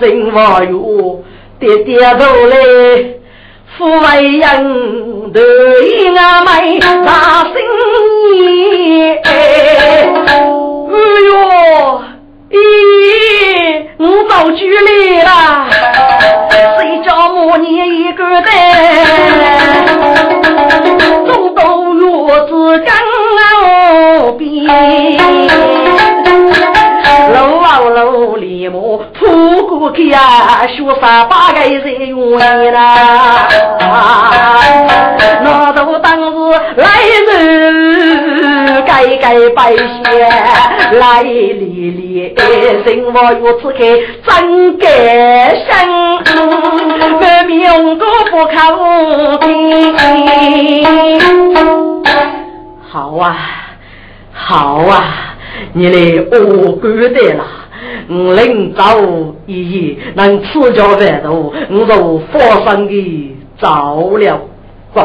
[0.00, 1.22] 人话哟，
[1.58, 3.20] 爹爹头嘞，
[3.76, 7.54] 富为人对俺们大心
[8.34, 9.16] 意。
[9.24, 9.30] 哎
[11.28, 11.32] 呦！
[12.50, 12.54] 咦，
[13.96, 15.30] 我到局里了，
[16.50, 18.50] 谁叫我你一个的？
[21.26, 21.60] 走到
[21.94, 22.00] 院
[22.46, 22.50] 子
[22.84, 22.94] 刚
[23.62, 24.66] 后边，
[27.90, 33.48] 楼啊楼里么铺过去呀，学啥八个人员啦？
[35.44, 36.28] 那都当是
[36.76, 36.86] 来
[37.26, 39.82] 人，该该拜谢
[40.98, 42.34] 来哩哩，
[42.84, 43.78] 生活如此开
[44.24, 44.88] 真感
[45.66, 45.70] 伤，
[47.20, 48.56] 没命过不靠
[49.38, 49.46] 天。
[52.88, 53.36] 好啊，
[54.32, 55.34] 好啊，
[55.72, 55.96] 你来
[56.30, 57.44] 我干的啦。
[58.08, 58.96] 我领早
[59.46, 64.40] 一夜能吃着饭头，我就发生的早了。
[64.92, 65.00] 不，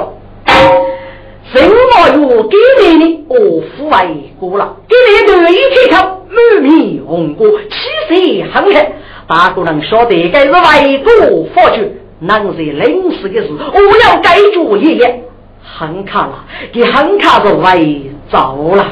[1.54, 3.26] 什么药给你的？
[3.30, 8.94] 我父为过了，给你头一开口，满面红光，气色很黑。
[9.28, 15.24] 大姑娘晓得该是为国发去，能是临时的事，我要改主意也。
[15.62, 18.12] 很卡了，给很卡是为。
[18.30, 18.86] 走了，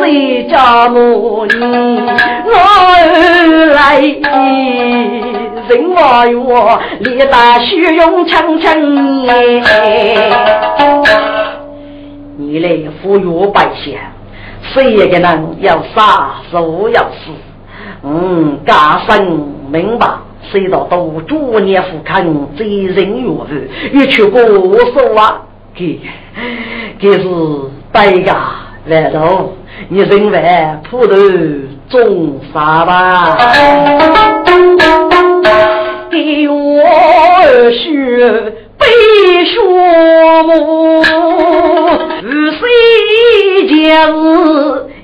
[0.00, 1.60] 谁家母女
[2.44, 2.52] 我
[3.74, 4.00] 来？
[5.68, 9.62] 人话哟，力大虚荣强强耶！
[12.36, 13.96] 你来富裕百姓，
[14.74, 17.30] 谁一个人要杀手要死？
[18.02, 20.08] 嗯，家生明白，
[20.50, 23.46] 谁道都诸年富康，贼人越富，
[23.92, 25.42] 越去过我手啊！
[25.72, 26.00] 给，
[26.98, 27.28] 给是。
[27.92, 28.34] 白家
[28.86, 29.52] 来头，
[29.88, 30.40] 你认为
[30.88, 31.14] 铺头
[31.90, 33.36] 种啥吧？
[36.10, 36.82] 给我
[37.70, 37.84] 学
[38.78, 38.86] 背
[39.44, 39.54] 书
[40.44, 41.04] 目，
[42.58, 42.60] 谁
[43.68, 44.12] 家是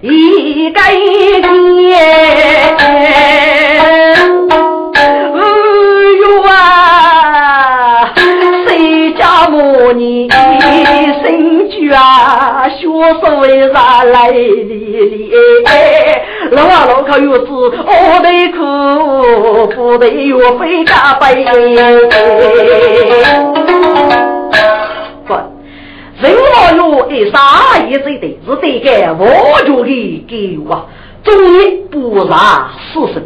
[0.00, 0.80] 一个
[1.40, 1.92] 爹？
[13.00, 15.32] 啊，学所为啥来哩哩？
[16.50, 21.44] 老啊老靠有子，我得苦，不得有费加倍。
[25.26, 25.34] 不，
[26.20, 28.38] 人我有一啥意思的？
[28.44, 29.24] 是得给我
[29.64, 30.88] 觉的给我，
[31.22, 33.22] 终于不杀死生。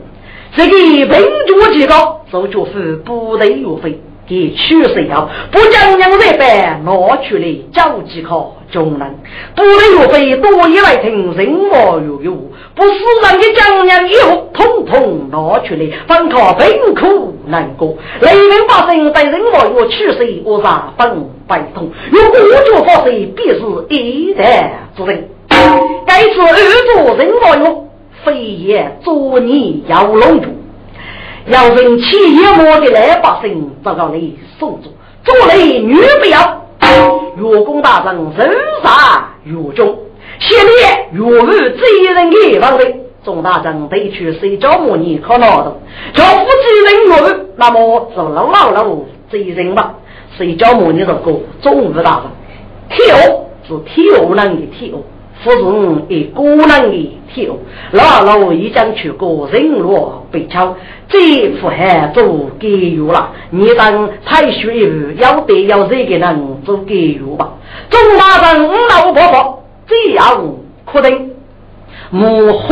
[0.54, 1.08] 这个平
[1.46, 3.98] 主几高，就就是不得有费。
[4.24, 9.14] 给取谁要不将娘这般拿出来交几颗穷人，
[9.54, 12.32] 不能又被多一来听人话又有，
[12.74, 17.94] 不是人的将娘以后统统拿出来，反靠贫苦难过。
[18.20, 21.90] 雷鸣百姓对人话又取谁，我啥分不通？
[22.10, 23.60] 用国家发誓，必是
[23.90, 25.28] 一代之人。
[26.06, 27.88] 该次二做人话哟，
[28.24, 30.48] 非也做你要龙主。
[31.48, 32.16] 要人欺
[32.58, 34.88] 我的老百姓，遭到你送走，
[35.24, 36.61] 做雷女不要。
[37.36, 38.50] 岳公大人人
[38.82, 39.98] 杀月中，
[40.38, 45.76] 现在岳父贼人的方位，钟大人得去谁叫母你可闹的？
[46.14, 48.96] 叫夫贼人岳父，那么就老老老
[49.30, 49.94] 贼人吧？
[50.36, 51.14] 谁叫母你是个
[51.60, 52.22] 中午大人？
[52.88, 53.16] 跳
[53.66, 54.98] 是跳人的跳。
[55.44, 55.56] 不是
[56.08, 57.56] 一个人的跳，
[57.90, 60.76] 老老已经去过人罗北桥，
[61.08, 63.30] 这副还做给予了。
[63.50, 67.54] 你当太学一要得要这个人做给予吧。
[67.90, 71.32] 中大人老婆婆这样可定，
[72.10, 72.68] 母后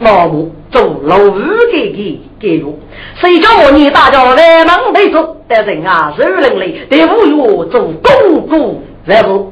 [0.00, 1.34] 老母做老五
[1.72, 2.66] 给给给予。
[3.14, 6.12] 谁叫我你大家来忙得做的人啊？
[6.18, 9.50] 受人类得无有做公公来不？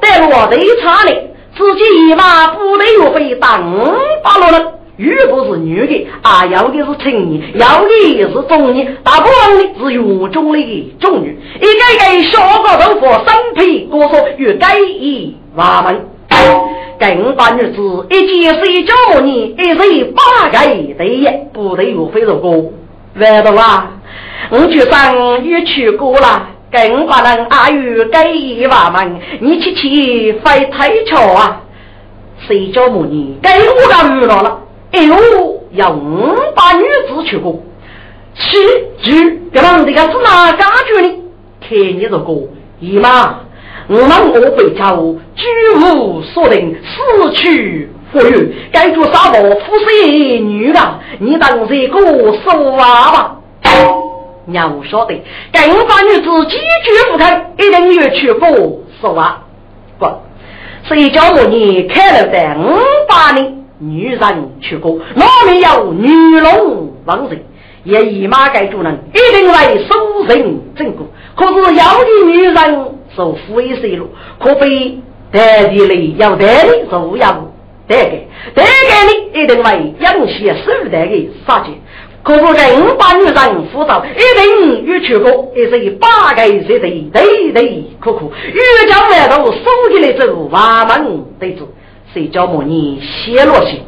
[0.00, 1.16] 但我得差呢。
[1.58, 3.60] 自己一马不得又被当
[4.22, 16.00] 八路了，又不是女的，啊，要的是青年，要的是中年，大部分的是院中的中女，一个个小个头发，身披裹束，与盖衣瓦门，
[17.00, 20.58] 更把女子一件睡觉呢，一人八个
[20.96, 22.52] 对也不得又非如过，
[23.16, 23.90] 完了吧？
[24.50, 26.50] 我去上也去过了。
[26.70, 31.62] 更不能阿谀给娃们，你去去飞太巧啊！
[32.46, 34.60] 谁叫母你给我个娱乐了？
[34.92, 35.16] 哎呦，
[35.72, 37.62] 要五百女子去过，
[38.34, 38.56] 七
[39.02, 41.14] 句，这让这个是哪家去呢？
[41.60, 42.24] 看你这个
[42.80, 43.40] 姨妈，
[43.88, 44.96] 我们我北朝
[45.34, 45.46] 居
[45.76, 51.00] 无所定，死去不远，该做啥我夫婿女啊？
[51.18, 52.00] 你当这个
[52.42, 53.34] 说话吧。
[54.48, 55.22] 娘我晓得，
[55.52, 58.48] 该我把女子坚决不肯，一定要去过
[59.00, 59.44] 说话。
[59.98, 60.06] 不，
[60.88, 62.78] 谁叫我你开了的五
[63.08, 67.44] 八年，女人去过，哪里有女龙王人？
[67.84, 71.06] 也姨妈该主人一定会收人正果。
[71.34, 74.98] 可是要的女人受富裕些路，可非
[75.30, 77.48] 带地里要带的就要
[77.86, 81.80] 带给，带给你一定会养些手段的杀鸡。
[82.28, 91.66] 可是人把女人辅导，一定与全国，也是八个岁的对对苦苦，越叫外头收起来走，万门对住，
[92.12, 93.78] 谁叫么你泄落去？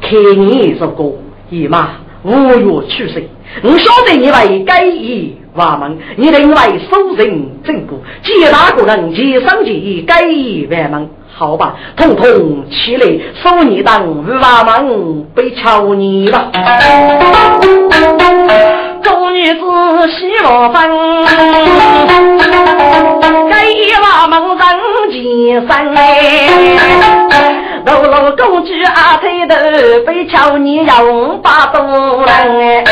[0.00, 0.12] 看
[0.46, 1.12] 你这个
[1.50, 3.24] 姨妈五月去世，
[3.64, 11.08] 我晓得你为该意万门，你另外收人正果，几大个人皆生计该意万门。
[11.38, 13.06] 好吧，统统起来，
[13.42, 16.50] 收你当五万门，被敲你吧。
[19.02, 19.60] 众女子
[20.12, 20.90] 喜罗分，
[23.50, 23.66] 该
[24.00, 24.64] 万门人
[25.12, 25.94] 前身。
[27.84, 29.54] 楼楼公举阿推头，
[30.06, 31.04] 被敲你要
[31.42, 32.82] 把多人。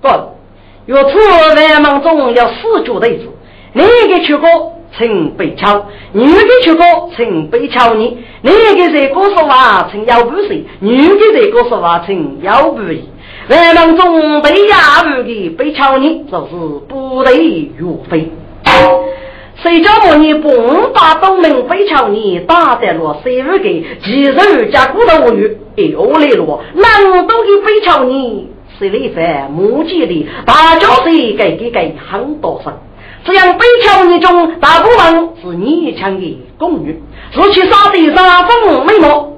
[0.00, 0.08] 不，
[0.86, 1.10] 有次
[1.56, 3.24] 万门中要四主对子。
[3.78, 6.84] 哪个去过请被敲，女的去过
[7.16, 8.18] 请被敲你。
[8.42, 10.64] 哪个在歌说话请要不谁？
[10.80, 13.04] 女的在歌说话请要不一。
[13.48, 17.30] 万忙中被压住的被敲你，就是不得
[17.78, 18.32] 如飞。
[19.62, 20.50] 谁叫我你不
[20.92, 23.84] 把东门被敲你打得落谁不给？
[24.02, 28.48] 肌肉加骨头鱼又来了，难都给被敲你，
[28.78, 30.26] 谁来犯目击的？
[30.44, 32.72] 大家谁给给给很多声。
[33.28, 36.98] 这样北桥一中大部分是女强的宫女，
[37.30, 39.28] 是去杀的杀风美貌。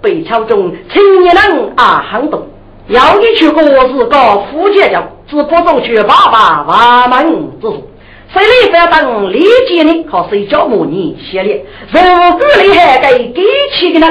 [0.00, 2.46] 北桥中青年人啊很多，
[2.86, 7.88] 要你去过是个福建教，只不中去爸爸瓦门之术。
[8.32, 8.40] 谁
[8.72, 10.04] 来反等理解呢？
[10.08, 11.50] 靠谁教母你写的？
[11.90, 13.42] 如果你还给给
[13.72, 14.06] 起的呢？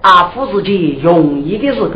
[0.00, 1.88] 啊，夫自己容易的时候，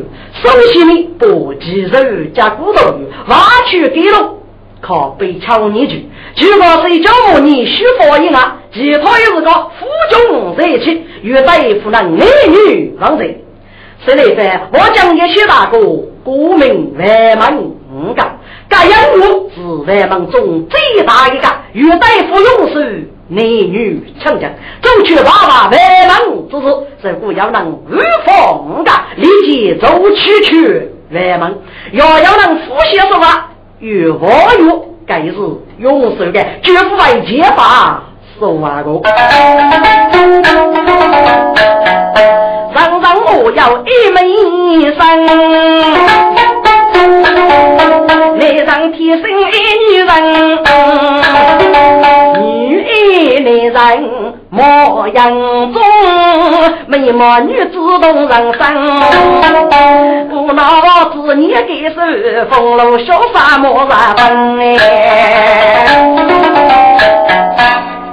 [0.43, 1.27] 首先呢，把
[1.59, 2.93] 鸡肉加骨头
[3.29, 3.37] 挖
[3.71, 4.35] 去给了。
[4.83, 11.53] 靠北桥你去，如果是叫我你虚发一案，其他也是个夫中在一起，与大
[11.83, 13.37] 夫能男女方人。
[14.05, 14.61] 谁来说？
[14.73, 15.79] 我讲一些大哥，
[16.25, 17.59] 国民万门
[17.93, 18.23] 五个，
[18.69, 22.81] 该任务是万门中最大一个，与大夫用手
[23.29, 24.51] 男女强强，
[24.83, 31.59] 争取爸爸万门之事，如果要能无妨的，立即走去去万门，
[31.93, 33.51] 要要能复习说法。
[33.83, 34.29] 与我
[34.61, 35.35] 有，该是
[35.79, 38.01] 用手的，绝不为结发
[38.39, 39.03] 受啊个。
[42.73, 43.05] 人人
[43.43, 44.17] 我要一门
[44.95, 45.27] 生，
[48.37, 49.51] 男人天生爱
[49.91, 50.11] 女人，
[52.41, 52.47] 女
[52.87, 52.91] 爱
[53.73, 54.42] 男人。
[54.55, 55.31] 模样
[55.73, 55.81] 中，
[56.87, 57.73] 美貌女子
[58.03, 58.61] 动人生。
[60.31, 60.63] 无脑
[61.11, 61.97] 子你给手，
[62.51, 64.69] 风流潇洒莫啥分哎。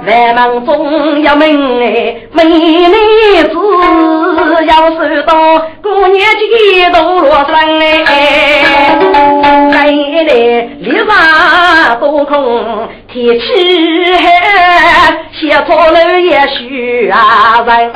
[0.06, 3.54] 万门中有名哎，美女子
[4.66, 5.34] 要受到
[5.82, 7.54] 过年节都落身
[8.06, 9.59] 哎。
[9.80, 9.86] 来
[10.24, 10.34] 来
[10.78, 13.44] 立上多空天气
[14.14, 14.24] 寒，
[15.32, 17.92] 写错了也许啊人。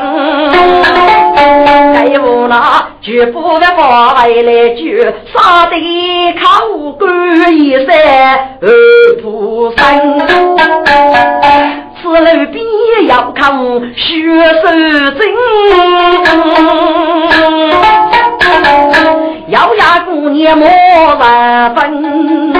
[1.92, 5.76] 该无那绝不的话外来句，杀得
[6.40, 7.06] 口干
[7.54, 7.94] 一山
[8.62, 8.66] 二
[9.22, 9.76] 菩萨。
[12.02, 12.58] 此路必
[13.08, 13.52] 要看
[13.94, 14.04] 血
[14.62, 14.66] 手
[15.18, 15.20] 真。
[19.48, 20.68] 要压姑娘莫
[21.16, 22.52] 万分，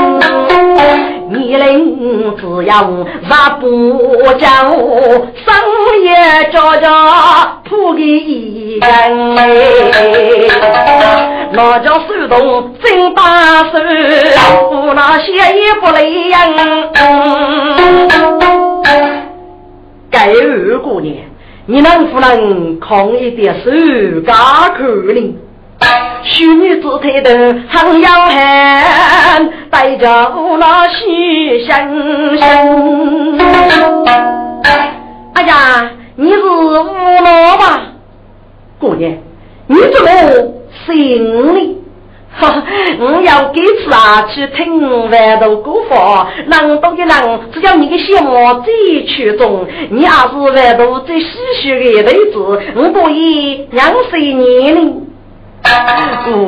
[1.31, 2.73] 你领只要
[3.29, 3.67] 杀不
[4.39, 4.47] 叫，
[5.45, 5.47] 深
[6.03, 6.15] 夜
[6.53, 6.87] 家家
[7.65, 9.35] 扑给一人
[11.53, 13.79] 那叫手动真把手，
[14.71, 16.37] 不那些也不累呀。
[20.11, 21.17] 该二姑娘，
[21.67, 23.71] 你能不能抗一点手
[24.27, 24.35] 加
[24.77, 25.37] 口令？
[26.23, 27.31] 许女子抬头
[27.69, 31.77] 很要喊，带着那许香
[32.39, 33.37] 香。
[35.35, 36.73] 哎呀，你是无
[37.23, 37.83] 脑吧？
[38.79, 39.13] 姑娘，
[39.67, 40.09] 你怎么
[40.87, 41.79] 姓李？
[42.99, 51.27] 我要给次啊去听万头歌佛，人多的人，只要你的羡慕最曲中，你也是万头最唏
[51.63, 55.07] 嘘的日子，我可以让谁年龄？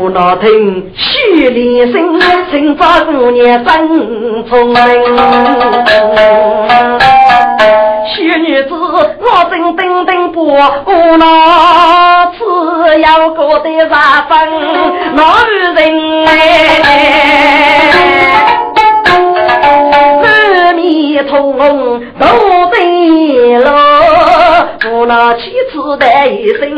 [0.06, 1.98] 我那听许连生，
[2.48, 4.76] 寻找姑娘真聪明。
[8.14, 14.38] 许女子，我正等等不，我那只要过得啥分，
[15.16, 15.80] 哪有人
[16.28, 16.30] 哎？
[20.22, 22.26] 阿弥陀佛，都
[22.70, 26.70] 对了，我那妻子的一生。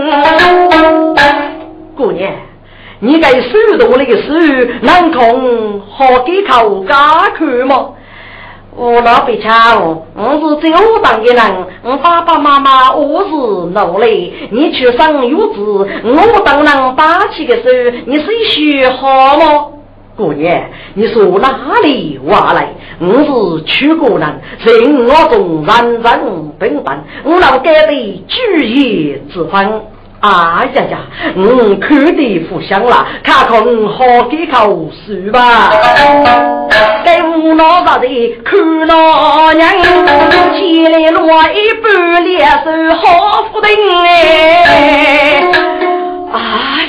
[1.95, 2.33] 姑娘，
[3.01, 4.33] 你该手动那个手，
[4.83, 7.91] 能空好给口家去吗？
[8.75, 17.63] 我老别抢，我是最武当的人，我爸爸妈妈我是努力，你去生月子，我当然打起个手，
[18.07, 19.67] 你是学好吗？
[20.17, 22.69] 姑娘，你说哪里话来？
[23.01, 23.07] 我
[23.59, 29.83] 是曲国人，人我中人人平等，我老该的举业之分。
[30.21, 30.99] 啊呀呀！
[31.37, 35.71] 我看的不香了，看看我好给口水吧。
[37.05, 38.07] 给我老爸的
[38.45, 39.71] 看老娘，
[40.57, 43.69] 起来落一半脸手好福的
[44.67, 45.45] 哎！
[46.33, 46.37] 啊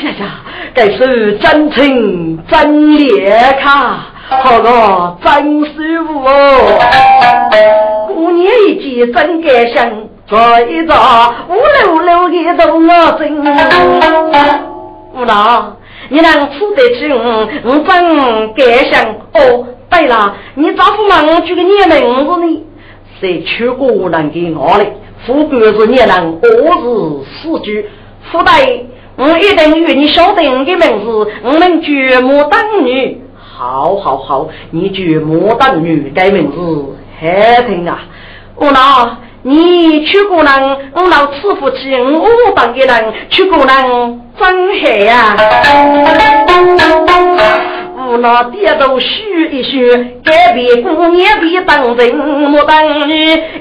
[0.04, 0.42] 呀呀！
[0.74, 5.74] 这是真情真烈卡，好个真舒
[6.08, 6.80] 服哦。
[8.08, 10.09] 过年一见真感伤。
[10.30, 13.36] 这一早五六六的动我真，
[15.16, 15.76] 五郎，
[16.10, 17.50] 你能吃得起我？
[17.64, 19.04] 我真感想。
[19.34, 22.64] 哦，对了，你咋不问这个年名字呢？
[23.20, 24.86] 谁去过能给我的？
[25.26, 26.46] 富贵是年人，我
[26.78, 27.90] 是四句。
[28.32, 28.52] 富大，
[29.16, 33.20] 我一定与你晓得我的名字，我们绝莫当女。
[33.36, 38.00] 好，好，好，你绝莫当女的名字好听啊，
[38.58, 39.18] 五郎。
[39.42, 45.36] 你去过人，我老吃不起，我当的人去过人真黑呀！
[48.12, 49.90] 我那爹都许一许，
[50.26, 53.14] 改变姑娘别当人莫当女，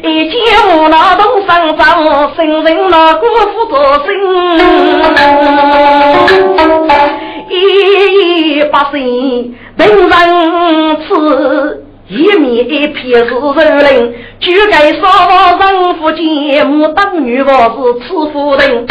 [0.02, 4.08] 一见我那东上长，生人那辜负着心，
[7.50, 7.52] 一
[8.58, 11.84] 一百岁等人吃。
[12.08, 15.06] 一面一片是肉林，就该说
[15.60, 18.86] 人夫见母当女我是吃夫人，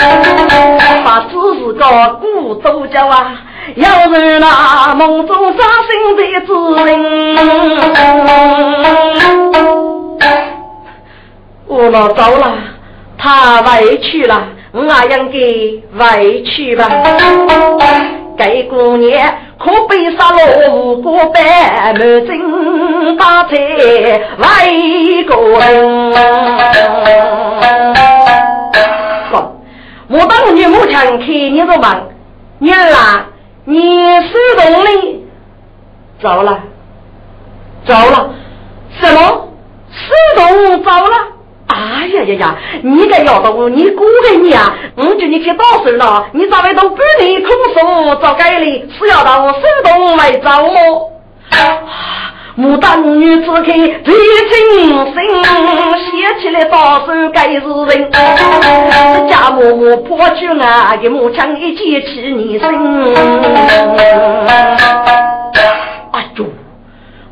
[1.04, 3.42] 把只是个孤独叫啊，
[3.76, 5.58] 要是那梦中伤
[5.88, 6.54] 心的之
[6.86, 6.90] 人，
[11.66, 12.54] 我老走了，
[13.18, 14.88] 他委屈了，我也
[15.18, 15.40] 应该
[16.06, 16.88] 委屈吧，
[18.38, 19.36] 该姑娘。
[19.60, 23.58] 可悲杀了无辜百满征打在
[24.38, 24.46] 外
[25.28, 26.14] 国人。
[30.10, 32.08] 我当你母亲看你做梦，
[32.60, 33.26] 女儿啊，
[33.66, 34.90] 你手动的
[36.22, 36.60] 走了，
[37.86, 38.30] 走了，
[39.02, 39.50] 什么？
[39.92, 41.37] 手动走了？
[41.78, 42.56] 哎呀呀呀！
[42.82, 44.76] 你个丫头，你过给你啊！
[44.96, 48.84] 我叫你去打手了，你咋会到半夜空手找该哩？
[48.98, 51.12] 是要到我手动来找我？
[52.58, 54.58] 牡丹女子开最清
[55.14, 55.16] 心，
[56.02, 58.10] 写起来打手该是人。
[59.30, 62.68] 家默默破旧啊，给木枪一接起你身。
[66.12, 66.46] 哎呦，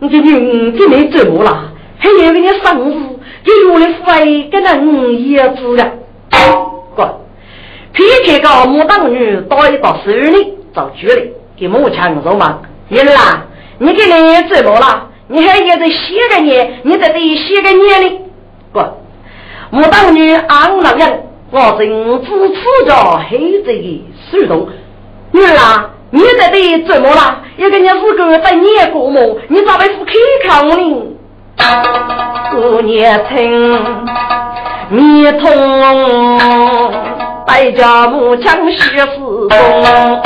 [0.02, 1.72] 我今天今天怎么了？
[1.98, 3.15] 还以为你生日。
[3.46, 5.92] 给我的肺跟人也知了，
[6.96, 7.08] 乖，
[7.94, 12.62] 皮皮个牡丹女到一到手里找局里给母亲肉嘛。
[12.90, 13.46] 你啦，
[13.78, 15.10] 你给你怎么了？
[15.28, 18.22] 你还也得写个年，你得得写个年哩。
[18.74, 18.84] 乖，
[19.72, 21.14] 牡丹女安那样，
[21.52, 24.70] 我正支持着黑子的手动。
[25.32, 27.44] 女儿啊，你得得怎么了？
[27.58, 29.38] 有个人是个在年过么？
[29.50, 30.14] 你咋会不开
[30.50, 31.15] 口呢？
[32.52, 33.80] 姑娘听，
[34.90, 36.38] 你同
[37.46, 40.22] 带着母亲学四中，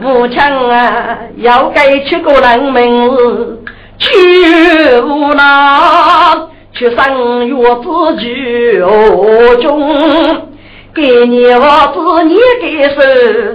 [0.00, 3.58] 母亲啊，要该去个人门
[3.98, 7.86] 去无那去上月子
[8.18, 10.51] 就中。
[10.94, 11.60] 给你我
[11.94, 13.00] 子你给手，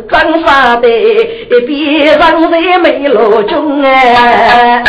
[0.09, 0.87] 真杀的
[1.67, 4.83] 别人在没路中哎，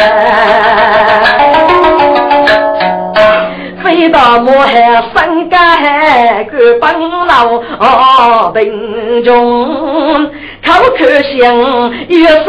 [3.84, 4.72] 飞到我海
[5.14, 10.26] 山干来个帮老哦贫穷，
[10.64, 11.04] 口口
[11.38, 12.40] 香，一手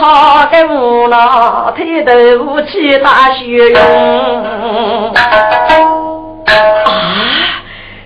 [0.00, 2.12] 好给无老抬头
[2.62, 5.14] 去打雪用。
[5.14, 6.54] 啊！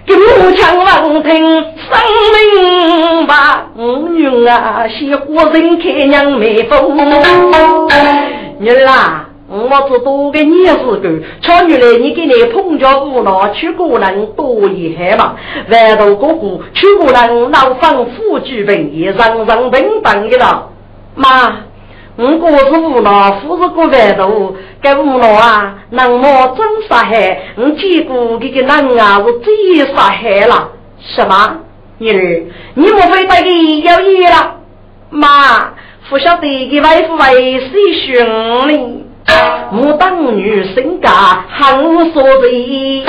[0.09, 1.93] 给母亲闻听生
[2.33, 3.35] 明白，
[3.77, 6.97] 五女啊，喜欢人看娘眉峰。
[8.59, 9.29] 女儿啊！
[9.51, 11.11] 我只多给你四个，
[11.43, 15.35] 瞧原来你给你碰着无脑去过人多厉害嘛？
[15.71, 20.71] 万头哥哥去过人老方富举本也人人平等的了。
[21.17, 21.55] 妈，
[22.21, 27.39] 我哥是无脑，富是个万头，该无脑啊，能么真杀害？
[27.57, 30.71] 我见过这个人啊，是最杀害了。
[30.99, 31.59] 什么？
[31.99, 32.43] 女儿，
[32.75, 34.57] 你莫非对你有意了？
[35.11, 35.75] 妈，
[36.11, 37.71] 不晓得给外父为谁
[38.05, 38.27] 寻
[38.66, 39.05] 呢？
[39.71, 43.05] 我当女身家很所贼，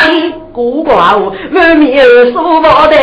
[0.53, 2.99] 孤寡无满面说不得。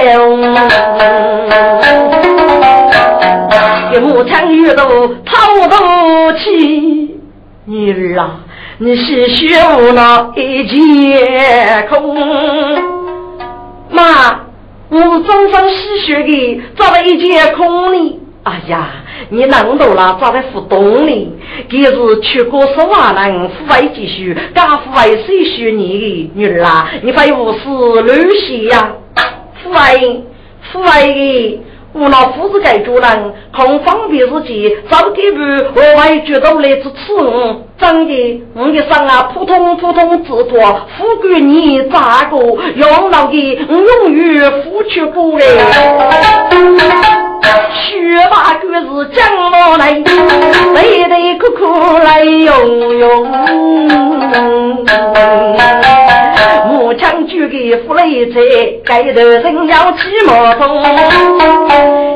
[3.97, 4.85] 一母亲遇到
[5.25, 7.19] 滔滔气，
[7.65, 8.41] 女儿啊，
[8.77, 12.15] 你是学无那一节空。
[13.91, 14.03] 妈，
[14.91, 18.21] 我终身吸血的，找了一节空呢。
[18.43, 18.91] 哎呀，
[19.31, 21.33] 你难懂了，咋在不懂呢？
[21.71, 26.91] 今日去过十万人，父爱继续，家父爱谁许你的女儿啊？
[27.03, 27.59] 你非无事
[28.03, 28.93] 乱写呀？
[29.63, 29.97] 父爱，
[30.71, 31.61] 父爱的，
[31.99, 37.63] 我那夫子该做人，空方便自己，早点不额外觉得来支持我。
[37.79, 40.61] 真的，我的生啊，扑通扑通之托，
[40.99, 42.37] 富贵你咋个？
[42.77, 45.45] 养老的，我永远付出不来。
[47.89, 49.27] 学把故事讲
[49.71, 49.93] 我来，
[50.75, 53.07] 累累苦苦来用用。
[56.87, 60.81] 母亲煮给扶了一醉，盖头人要骑马风。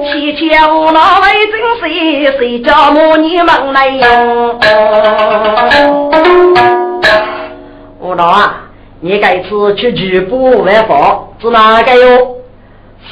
[0.05, 4.61] 西桥那位真谁谁叫母女们来用？
[7.99, 8.69] 我老啊，
[9.01, 12.37] 你该次去举步外访，是哪个哟？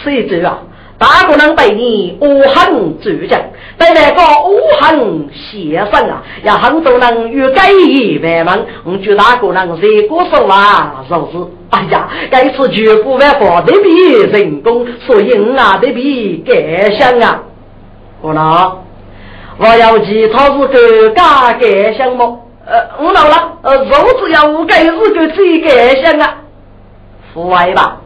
[0.05, 0.61] 谁走啊？
[0.99, 3.40] 大姑娘对你无恨主将，
[3.78, 11.46] 对那个无恨先生啊，要很多人与改一百万，我就大姑娘热过手啊，是不是？
[11.70, 17.42] 哎呀，该次绝不万法得比人工，所以我啊得比感想啊。
[18.20, 18.78] 我老，
[19.59, 22.44] 我要记他是个假感想么？
[22.66, 26.38] 呃，我老了，呃，肉质要我该是个最感想啊，
[27.32, 28.01] 父爱吧。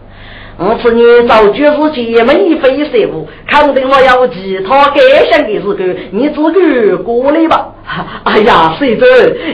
[0.59, 4.97] 我是你早就是姐妹非谁物，肯定我要其他感
[5.31, 5.75] 想的时候，
[6.11, 7.69] 你自个过来吧。
[8.25, 9.05] 哎呀，谁知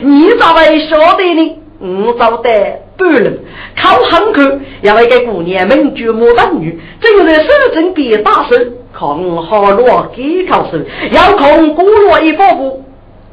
[0.03, 1.57] 你咋会晓得呢？
[1.81, 2.51] 我找得
[2.97, 3.39] 不能
[3.81, 4.43] 靠汉口，
[4.83, 8.57] 要为给姑娘们举牡丹女，正在手中别大手，
[8.93, 9.09] 看
[9.45, 10.79] 好罗给考手，
[11.13, 12.85] 要空过罗一步步。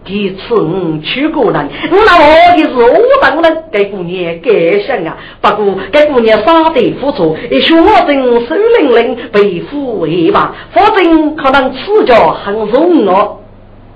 [0.05, 4.53] 第次我去过人，我那我的是我当然给姑娘感
[4.85, 5.17] 想啊。
[5.41, 11.01] 不过给姑娘杀得付出，一学我真手灵灵被俘一把，否则
[11.35, 13.41] 可能此家很容我。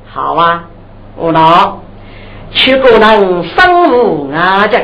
[0.08, 0.68] 好啊，
[1.16, 1.78] 我那
[2.52, 4.80] 去过人生无阿家，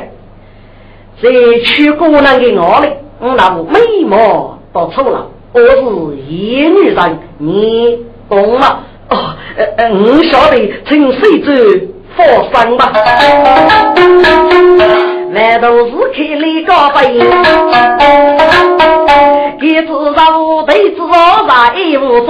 [1.24, 1.30] 在
[1.66, 2.88] 去过人的我里，
[3.20, 7.98] 我那眉毛都丑了，我是一女人，你
[8.30, 8.82] 懂吗？
[9.58, 11.48] 呃呃，我晓得，请谁走
[12.18, 12.20] 佛
[12.52, 12.92] 山吧。
[15.34, 17.00] 外头是开了个杯，
[19.62, 19.90] 一只手
[20.68, 20.98] 对子
[21.48, 21.52] 在
[22.00, 22.30] 无风，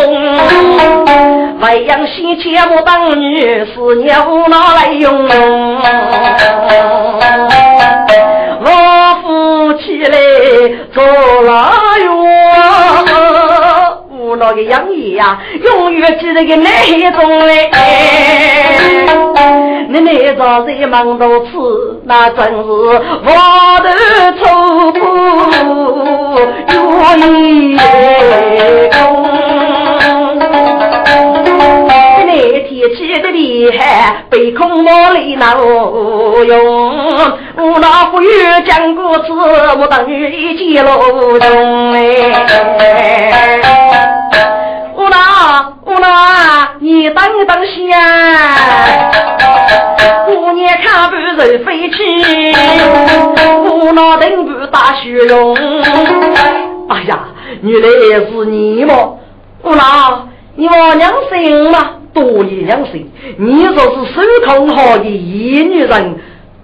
[1.59, 5.27] 外阳西切莫当女，思念无哪来用？
[8.67, 8.69] 我
[9.21, 10.17] 夫妻来
[10.93, 11.03] 做
[11.43, 11.71] 了
[14.35, 14.45] 哟。
[14.45, 17.71] 那个杨爷呀，永远记得个那种嘞。
[19.87, 23.31] 你那早在忙到此，那真是我
[23.81, 23.89] 的
[24.37, 24.99] 错苦
[26.73, 26.75] 有
[32.25, 32.31] 那
[32.67, 35.55] 天气的厉害，被空毛里闹
[36.43, 36.53] 用。
[37.57, 39.31] 我那不愿讲故事，
[39.79, 42.01] 我等于一见路中哎。
[45.95, 47.15] 我那我那，你等
[47.47, 47.97] 等下，
[50.27, 51.95] 姑娘看不人飞去，
[53.63, 55.55] 我那等不打雪容。
[56.89, 57.19] 哎呀，
[57.61, 57.87] 原来
[58.29, 58.93] 是你嘛！
[59.61, 63.01] 姑娘你我娘生嘛，多一娘生。
[63.37, 66.19] 你说是手空好的一女人，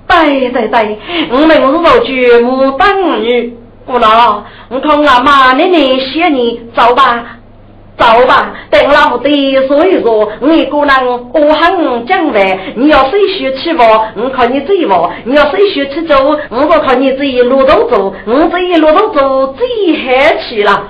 [0.10, 1.00] 对对对，
[1.32, 3.58] 我们是说绝母当女。
[3.86, 7.38] 姑老，我看俺妈奶奶谢你走吧，
[8.02, 8.54] 走吧。
[8.72, 10.90] 等老的所以说，你个人
[11.34, 12.40] 我很讲的，
[12.76, 13.84] 你要谁学吃不？
[13.84, 14.94] 我靠你自己不？
[15.26, 16.16] 你要谁学起走？
[16.50, 20.88] 我不靠你自己路都走，我这一路都走，最嗨去了。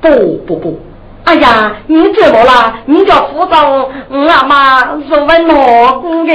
[0.00, 0.08] 不
[0.46, 0.80] 不不。
[1.26, 2.72] 哎呀，你怎么了？
[2.86, 6.32] 你叫副总，我阿妈是问老公的。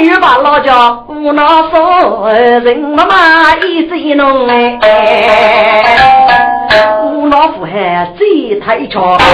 [0.00, 4.76] 去吧，老家无脑说，人妈妈一直弄哎。
[7.04, 9.24] 无脑妇还最太强，只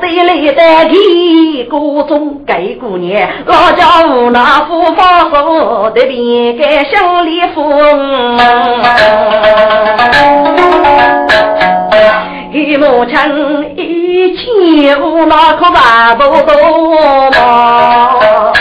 [0.00, 3.26] 得来得及各种给姑娘。
[3.46, 8.38] 老家无脑妇放手的边个乡里风。
[12.54, 13.16] 一母亲
[13.76, 16.54] 一起无那可办不到
[17.32, 18.52] 嘛，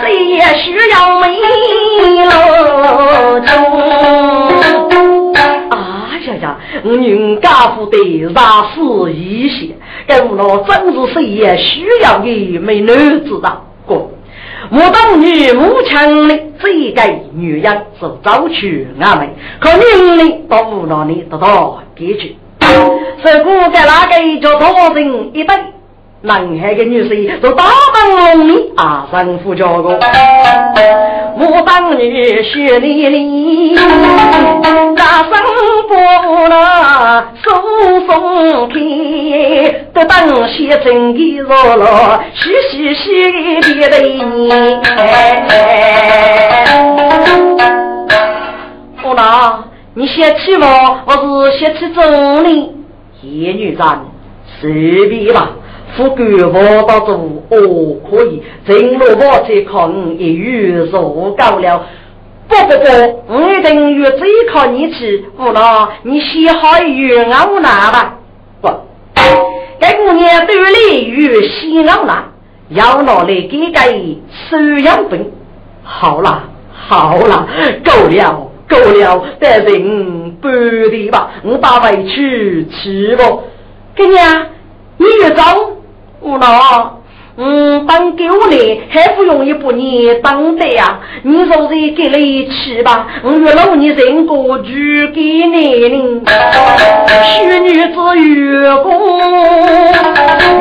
[0.00, 1.36] 谁也需要美
[2.26, 3.50] 老中。
[5.68, 5.74] 啊
[6.28, 8.80] 呀呀，我女家父的大事
[9.12, 9.74] 一些，
[10.06, 13.62] 跟我真是谁也需要的美男子的。
[13.84, 14.12] 过，
[14.70, 22.36] 我当女母亲的这个女人是早娶阿妹，可命令到无那里得到解决。
[23.24, 25.58] 是古在那个叫多人一等，
[26.22, 27.64] 南海的女婿都大
[27.94, 29.98] 当龙里啊，丈夫叫个，
[31.38, 33.74] 我当女婿哩哩，
[34.96, 35.32] 大声
[35.88, 35.94] 不
[36.48, 37.52] 了送
[38.06, 38.74] 送开，
[39.94, 43.04] 都当先生的热闹，嘻嘻嘻
[43.80, 44.20] 的对你。
[49.02, 49.22] 我那，
[49.94, 51.12] 你先去吧，我
[51.50, 52.02] 是先去走
[52.42, 52.72] 呢。
[53.26, 54.06] 叶女长，
[54.60, 55.50] 随便吧，
[55.96, 57.56] 副官我到中哦
[58.08, 61.86] 可以，正路我再靠你一语入高了。
[62.48, 64.18] 不不不，我一定越再
[64.52, 65.60] 靠你去，无奈
[66.04, 68.18] 你先好与我拿吧。
[68.60, 68.68] 不，
[69.80, 72.24] 该姑娘对立与西我拿，
[72.68, 75.32] 要拿来给个收养本。
[75.82, 77.48] 好了好了，
[77.84, 78.45] 够了。
[78.68, 83.44] 够了，得人半的吧，我把回去吃了？
[83.94, 84.46] 给你啊，
[84.98, 85.42] 你越走，
[86.20, 87.00] 我老，
[87.38, 91.00] 嗯，当给我来还不容易把你当的呀？
[91.22, 96.22] 你说是给你吃吧，我越老你人过去给你呢。
[97.22, 98.94] 许女子越过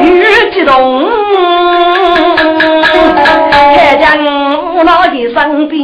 [0.01, 1.09] 越激动，
[3.73, 4.05] 看见
[4.75, 5.75] 我老的身边。